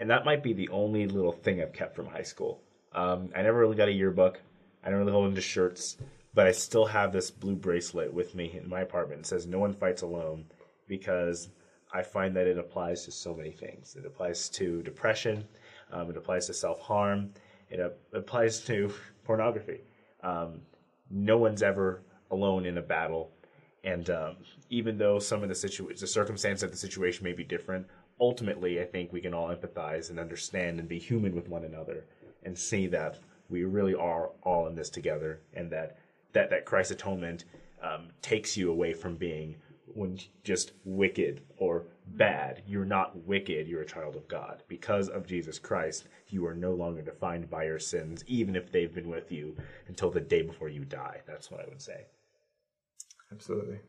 And 0.00 0.08
that 0.08 0.24
might 0.24 0.42
be 0.42 0.54
the 0.54 0.70
only 0.70 1.06
little 1.06 1.32
thing 1.32 1.60
I've 1.60 1.74
kept 1.74 1.94
from 1.94 2.06
high 2.06 2.22
school. 2.22 2.62
Um, 2.94 3.28
I 3.36 3.42
never 3.42 3.58
really 3.58 3.76
got 3.76 3.88
a 3.88 3.92
yearbook. 3.92 4.40
I 4.82 4.88
don't 4.88 5.00
really 5.00 5.12
hold 5.12 5.28
into 5.28 5.42
shirts. 5.42 5.98
But 6.32 6.46
I 6.46 6.52
still 6.52 6.86
have 6.86 7.12
this 7.12 7.30
blue 7.30 7.54
bracelet 7.54 8.14
with 8.14 8.34
me 8.34 8.58
in 8.62 8.66
my 8.66 8.80
apartment. 8.80 9.20
It 9.20 9.26
says, 9.26 9.46
No 9.46 9.58
one 9.58 9.74
fights 9.74 10.00
alone 10.00 10.46
because 10.88 11.48
I 11.92 12.02
find 12.02 12.34
that 12.36 12.46
it 12.46 12.58
applies 12.58 13.04
to 13.04 13.12
so 13.12 13.34
many 13.34 13.50
things. 13.50 13.96
It 13.96 14.04
applies 14.06 14.48
to 14.50 14.82
depression, 14.82 15.44
um, 15.92 16.10
it 16.10 16.16
applies 16.16 16.46
to 16.46 16.54
self 16.54 16.80
harm, 16.80 17.30
it 17.70 17.80
applies 18.12 18.60
to 18.62 18.92
pornography. 19.24 19.80
Um, 20.22 20.60
no 21.10 21.38
one's 21.38 21.62
ever 21.62 22.02
alone 22.30 22.66
in 22.66 22.78
a 22.78 22.82
battle. 22.82 23.30
And 23.84 24.10
um, 24.10 24.36
even 24.68 24.98
though 24.98 25.18
some 25.18 25.42
of 25.42 25.48
the 25.48 25.54
situ- 25.54 25.94
the 25.94 26.06
circumstance 26.06 26.62
of 26.62 26.70
the 26.70 26.76
situation 26.76 27.22
may 27.24 27.32
be 27.32 27.44
different, 27.44 27.86
ultimately, 28.20 28.80
I 28.80 28.84
think 28.84 29.12
we 29.12 29.20
can 29.20 29.32
all 29.32 29.48
empathize 29.48 30.10
and 30.10 30.18
understand 30.18 30.80
and 30.80 30.88
be 30.88 30.98
human 30.98 31.34
with 31.34 31.48
one 31.48 31.64
another 31.64 32.04
and 32.42 32.58
see 32.58 32.86
that 32.88 33.18
we 33.48 33.64
really 33.64 33.94
are 33.94 34.30
all 34.42 34.66
in 34.66 34.74
this 34.74 34.90
together, 34.90 35.40
and 35.54 35.70
that 35.70 35.98
that 36.32 36.50
that 36.50 36.64
Christ's 36.64 36.92
atonement 36.92 37.44
um, 37.82 38.08
takes 38.22 38.56
you 38.56 38.70
away 38.70 38.92
from 38.92 39.14
being 39.16 39.54
when 39.96 40.18
just 40.44 40.72
wicked 40.84 41.42
or 41.58 41.84
bad. 42.06 42.62
You're 42.66 42.84
not 42.84 43.16
wicked. 43.26 43.66
You're 43.66 43.82
a 43.82 43.86
child 43.86 44.14
of 44.14 44.28
God 44.28 44.62
because 44.68 45.08
of 45.08 45.26
Jesus 45.26 45.58
Christ. 45.58 46.08
You 46.28 46.46
are 46.46 46.54
no 46.54 46.72
longer 46.72 47.02
defined 47.02 47.50
by 47.50 47.64
your 47.64 47.78
sins, 47.78 48.22
even 48.26 48.56
if 48.56 48.70
they've 48.70 48.94
been 48.94 49.08
with 49.08 49.32
you 49.32 49.56
until 49.88 50.10
the 50.10 50.20
day 50.20 50.42
before 50.42 50.68
you 50.68 50.84
die. 50.84 51.22
That's 51.26 51.50
what 51.50 51.60
I 51.60 51.68
would 51.68 51.80
say. 51.80 52.06
Absolutely. 53.32 53.80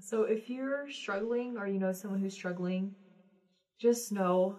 So 0.00 0.22
if 0.22 0.50
you're 0.50 0.90
struggling 0.90 1.56
or 1.56 1.66
you 1.66 1.78
know 1.78 1.92
someone 1.92 2.20
who's 2.20 2.34
struggling, 2.34 2.94
just 3.80 4.12
know 4.12 4.58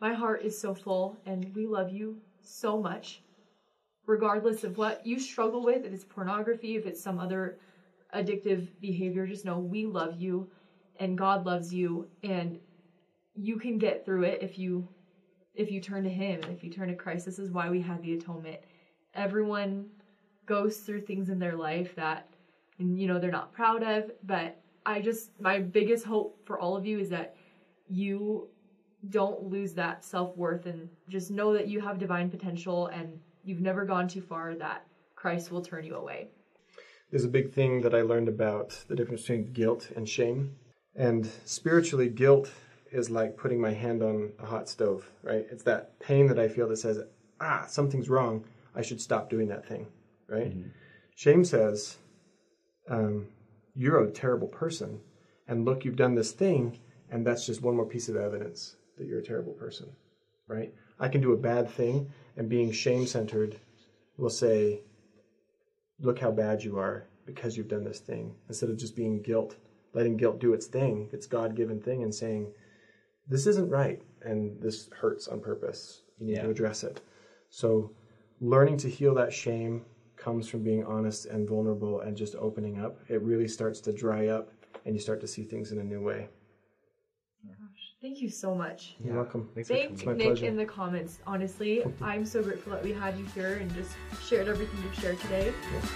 my 0.00 0.14
heart 0.14 0.42
is 0.44 0.58
so 0.58 0.74
full 0.74 1.18
and 1.26 1.52
we 1.54 1.66
love 1.66 1.90
you 1.90 2.18
so 2.42 2.80
much. 2.80 3.22
Regardless 4.06 4.64
of 4.64 4.78
what 4.78 5.06
you 5.06 5.20
struggle 5.20 5.62
with, 5.62 5.84
if 5.84 5.92
it's 5.92 6.04
pornography, 6.04 6.76
if 6.76 6.86
it's 6.86 7.02
some 7.02 7.18
other 7.18 7.58
addictive 8.14 8.68
behavior, 8.80 9.26
just 9.26 9.44
know 9.44 9.58
we 9.58 9.86
love 9.86 10.20
you 10.20 10.50
and 10.98 11.16
God 11.16 11.46
loves 11.46 11.72
you 11.72 12.08
and 12.22 12.58
you 13.34 13.56
can 13.56 13.78
get 13.78 14.04
through 14.04 14.24
it 14.24 14.42
if 14.42 14.58
you 14.58 14.86
if 15.54 15.70
you 15.70 15.80
turn 15.80 16.04
to 16.04 16.10
him 16.10 16.40
and 16.42 16.52
if 16.52 16.62
you 16.62 16.70
turn 16.70 16.88
to 16.88 16.94
Christ. 16.94 17.26
This 17.26 17.38
is 17.38 17.50
why 17.50 17.68
we 17.68 17.80
had 17.80 18.02
the 18.02 18.14
atonement. 18.14 18.60
Everyone 19.14 19.86
goes 20.46 20.78
through 20.78 21.02
things 21.02 21.28
in 21.28 21.38
their 21.38 21.56
life 21.56 21.94
that 21.96 22.28
you 22.78 23.06
know 23.06 23.18
they're 23.18 23.30
not 23.30 23.52
proud 23.52 23.82
of, 23.82 24.10
but 24.24 24.60
I 24.86 25.00
just 25.00 25.30
my 25.40 25.58
biggest 25.58 26.04
hope 26.04 26.38
for 26.44 26.58
all 26.58 26.76
of 26.76 26.86
you 26.86 26.98
is 26.98 27.08
that 27.10 27.36
you 27.88 28.48
don't 29.08 29.44
lose 29.44 29.72
that 29.74 30.04
self-worth 30.04 30.66
and 30.66 30.88
just 31.08 31.30
know 31.30 31.52
that 31.54 31.68
you 31.68 31.80
have 31.80 31.98
divine 31.98 32.30
potential 32.30 32.86
and 32.88 33.18
you've 33.44 33.60
never 33.60 33.84
gone 33.84 34.06
too 34.06 34.20
far 34.20 34.54
that 34.54 34.86
Christ 35.14 35.50
will 35.50 35.62
turn 35.62 35.84
you 35.84 35.96
away. 35.96 36.28
There's 37.10 37.24
a 37.24 37.28
big 37.28 37.52
thing 37.52 37.80
that 37.82 37.94
I 37.94 38.02
learned 38.02 38.28
about 38.28 38.84
the 38.88 38.94
difference 38.94 39.22
between 39.22 39.52
guilt 39.52 39.90
and 39.96 40.08
shame. 40.08 40.56
And 40.94 41.28
spiritually, 41.44 42.08
guilt 42.08 42.50
is 42.92 43.10
like 43.10 43.36
putting 43.36 43.60
my 43.60 43.72
hand 43.72 44.02
on 44.02 44.32
a 44.38 44.46
hot 44.46 44.68
stove, 44.68 45.10
right? 45.22 45.46
It's 45.50 45.64
that 45.64 45.98
pain 46.00 46.26
that 46.28 46.38
I 46.38 46.48
feel 46.48 46.68
that 46.68 46.76
says, 46.76 47.00
ah, 47.40 47.64
something's 47.68 48.08
wrong. 48.08 48.44
I 48.74 48.82
should 48.82 49.00
stop 49.00 49.28
doing 49.30 49.48
that 49.48 49.66
thing, 49.66 49.86
right? 50.28 50.52
Shame 51.16 51.44
says, 51.44 51.96
um, 52.88 53.26
you're 53.74 54.02
a 54.04 54.10
terrible 54.10 54.48
person. 54.48 55.00
And 55.48 55.64
look, 55.64 55.84
you've 55.84 55.96
done 55.96 56.14
this 56.14 56.32
thing, 56.32 56.78
and 57.10 57.26
that's 57.26 57.46
just 57.46 57.62
one 57.62 57.74
more 57.74 57.86
piece 57.86 58.08
of 58.08 58.16
evidence 58.16 58.76
that 58.98 59.06
you're 59.06 59.18
a 59.18 59.24
terrible 59.24 59.52
person, 59.52 59.90
right? 60.46 60.72
I 61.00 61.08
can 61.08 61.20
do 61.20 61.32
a 61.32 61.36
bad 61.36 61.68
thing, 61.68 62.12
and 62.36 62.48
being 62.48 62.70
shame 62.70 63.06
centered 63.06 63.58
will 64.16 64.30
say, 64.30 64.82
look 66.00 66.18
how 66.18 66.30
bad 66.30 66.62
you 66.64 66.78
are 66.78 67.06
because 67.26 67.56
you've 67.56 67.68
done 67.68 67.84
this 67.84 68.00
thing, 68.00 68.34
instead 68.48 68.70
of 68.70 68.76
just 68.76 68.96
being 68.96 69.20
guilt, 69.20 69.56
letting 69.92 70.16
guilt 70.16 70.40
do 70.40 70.52
its 70.52 70.66
thing, 70.66 71.08
its 71.12 71.26
God 71.26 71.54
given 71.54 71.80
thing, 71.80 72.02
and 72.02 72.14
saying, 72.14 72.52
this 73.28 73.46
isn't 73.46 73.68
right, 73.68 74.00
and 74.22 74.60
this 74.60 74.88
hurts 75.00 75.28
on 75.28 75.40
purpose. 75.40 76.02
You 76.18 76.26
need 76.26 76.36
Yeah. 76.36 76.42
to 76.44 76.50
address 76.50 76.82
it. 76.82 77.00
So, 77.48 77.92
learning 78.40 78.78
to 78.78 78.88
heal 78.88 79.14
that 79.14 79.32
shame 79.32 79.84
comes 80.16 80.48
from 80.48 80.62
being 80.62 80.84
honest 80.84 81.26
and 81.26 81.48
vulnerable 81.48 82.00
and 82.00 82.16
just 82.16 82.34
opening 82.36 82.78
up. 82.78 82.98
It 83.08 83.22
really 83.22 83.48
starts 83.48 83.80
to 83.82 83.92
dry 83.92 84.26
up, 84.28 84.50
and 84.84 84.94
you 84.94 85.00
start 85.00 85.20
to 85.20 85.26
see 85.26 85.44
things 85.44 85.70
in 85.72 85.78
a 85.78 85.84
new 85.84 86.02
way. 86.02 86.28
Oh 87.48 87.54
Thank 88.00 88.22
you 88.22 88.30
so 88.30 88.54
much. 88.54 88.94
You're 89.04 89.16
welcome. 89.16 89.50
Thanks 89.54 89.68
Thank 89.68 90.02
coming. 90.02 90.16
Nick 90.16 90.26
pleasure. 90.28 90.46
in 90.46 90.56
the 90.56 90.64
comments. 90.64 91.18
Honestly, 91.26 91.84
I'm 92.00 92.24
so 92.24 92.42
grateful 92.42 92.72
that 92.72 92.82
we 92.82 92.94
had 92.94 93.18
you 93.18 93.26
here 93.34 93.56
and 93.56 93.70
just 93.74 93.90
shared 94.26 94.48
everything 94.48 94.82
you've 94.82 94.94
shared 94.94 95.20
today. 95.20 95.52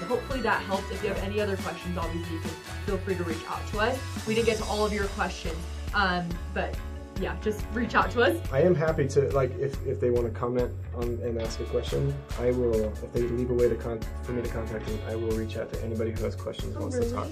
Hopefully 0.06 0.42
that 0.42 0.60
helped. 0.64 0.92
If 0.92 1.02
you 1.02 1.08
have 1.08 1.18
any 1.22 1.40
other 1.40 1.56
questions, 1.56 1.96
obviously 1.96 2.34
you 2.34 2.40
can 2.40 2.50
feel 2.84 2.98
free 2.98 3.14
to 3.14 3.24
reach 3.24 3.38
out 3.48 3.66
to 3.68 3.78
us. 3.80 3.98
We 4.26 4.34
didn't 4.34 4.46
get 4.46 4.58
to 4.58 4.64
all 4.64 4.84
of 4.84 4.92
your 4.92 5.06
questions, 5.08 5.56
um, 5.94 6.28
but 6.52 6.76
yeah, 7.20 7.36
just 7.42 7.64
reach 7.72 7.94
out 7.94 8.10
to 8.12 8.22
us. 8.22 8.36
I 8.52 8.60
am 8.62 8.74
happy 8.74 9.06
to 9.08 9.22
like 9.34 9.56
if, 9.58 9.74
if 9.86 10.00
they 10.00 10.10
want 10.10 10.26
to 10.32 10.38
comment 10.38 10.72
on 10.96 11.04
and 11.22 11.40
ask 11.40 11.60
a 11.60 11.64
question, 11.64 12.14
I 12.38 12.50
will. 12.50 12.74
If 12.74 13.12
they 13.12 13.22
leave 13.22 13.50
a 13.50 13.54
way 13.54 13.68
to 13.68 13.74
con- 13.76 14.00
for 14.22 14.32
me 14.32 14.42
to 14.42 14.48
contact 14.48 14.86
them, 14.86 14.98
I 15.08 15.14
will 15.14 15.30
reach 15.32 15.56
out 15.56 15.72
to 15.72 15.82
anybody 15.84 16.10
who 16.12 16.24
has 16.24 16.34
questions 16.34 16.74
and 16.74 16.80
wants 16.82 16.98
to 16.98 17.10
talk. 17.12 17.28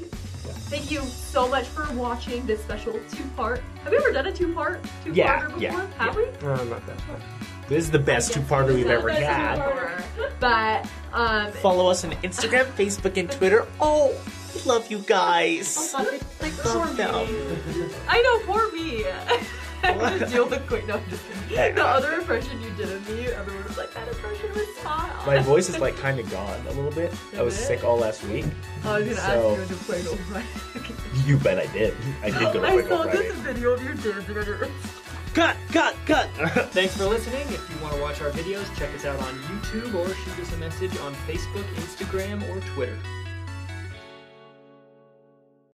Thank 0.69 0.91
you 0.91 1.01
so 1.03 1.49
much 1.49 1.67
for 1.67 1.93
watching 1.95 2.45
this 2.47 2.61
special 2.63 2.93
two-part. 3.13 3.61
Have 3.85 3.93
we 3.93 3.99
ever 3.99 4.13
done 4.13 4.27
a 4.27 4.33
two-part 4.33 4.83
two-parter 5.05 5.17
Yeah, 5.17 5.45
before? 5.47 5.61
yeah, 5.61 5.87
Have 5.99 6.17
yeah. 6.17 6.23
we? 6.43 6.47
Uh, 6.49 6.65
not 6.65 6.87
that. 6.87 6.99
This 7.69 7.85
is 7.85 7.91
the 7.91 7.99
best 7.99 8.33
two-parter 8.33 8.75
we've 8.75 8.87
ever 8.89 9.11
had. 9.11 10.05
But 10.41 10.89
um, 11.13 11.53
Follow 11.53 11.89
us 11.89 12.05
on 12.05 12.11
Instagram, 12.23 12.65
Facebook, 12.77 13.17
and 13.17 13.31
Twitter. 13.31 13.67
Oh, 13.81 14.15
love 14.67 14.91
you 14.91 14.99
guys. 14.99 15.95
I 15.95 16.03
love 16.65 16.97
them. 16.97 17.27
I 18.09 18.21
know, 18.23 18.39
poor 18.53 18.71
me. 18.73 19.05
I'm 19.83 19.99
gonna 19.99 20.29
deal 20.29 20.49
with 20.49 20.67
quick. 20.69 20.87
No, 20.87 20.95
I'm 20.97 21.11
just 21.11 21.23
kidding. 21.49 21.75
The 21.75 21.85
other 21.85 22.13
impression 22.15 22.61
you 22.63 22.71
did 22.71 22.91
of 22.91 23.09
me, 23.09 23.27
everyone 23.27 23.65
was 23.65 23.77
like, 23.77 23.93
that 23.95 24.09
impression 24.09 24.51
was 24.55 24.67
spot 24.77 25.11
on. 25.21 25.27
My 25.27 25.39
voice 25.41 25.69
is 25.69 25.79
like 25.79 25.97
kind 26.07 26.19
of 26.19 26.31
gone 26.31 26.61
a 26.67 26.73
little 26.73 26.91
bit. 26.93 27.13
I 27.37 27.43
was 27.43 27.59
it? 27.59 27.65
sick 27.65 27.85
all 27.85 27.99
last 27.99 28.23
week. 28.25 28.45
I 28.85 28.99
was 29.01 29.09
gonna 29.09 29.17
So- 29.21 29.57
ask 29.61 29.71
you 29.71 29.77
to 29.77 29.83
Fuego 29.85 30.17
Friday. 30.31 31.27
You 31.27 31.37
bet 31.39 31.59
I 31.59 31.67
did. 31.73 31.95
I 32.23 32.31
did 32.31 32.41
go 32.41 32.53
to 32.55 32.63
I 32.67 32.71
Fuego 32.73 32.89
saw 32.89 33.03
Friday. 33.05 33.19
this 33.29 33.37
video 33.37 33.71
of 33.73 33.83
your 33.83 33.95
dancing 33.95 34.39
on 34.39 34.47
your 34.47 34.69
Cut, 35.35 35.57
cut, 35.73 35.97
cut. 36.05 36.29
Thanks 36.73 36.95
for 36.97 37.05
listening. 37.07 37.41
If 37.49 37.71
you 37.75 37.83
want 37.83 37.95
to 37.95 38.03
watch 38.03 38.21
our 38.21 38.31
videos, 38.31 38.67
check 38.77 38.95
us 38.95 39.07
out 39.07 39.19
on 39.19 39.35
YouTube 39.41 39.95
or 39.95 40.07
shoot 40.15 40.39
us 40.41 40.53
a 40.53 40.57
message 40.59 40.95
on 40.99 41.15
Facebook, 41.27 41.65
Instagram, 41.77 42.43
or 42.51 42.61
Twitter. 42.75 42.99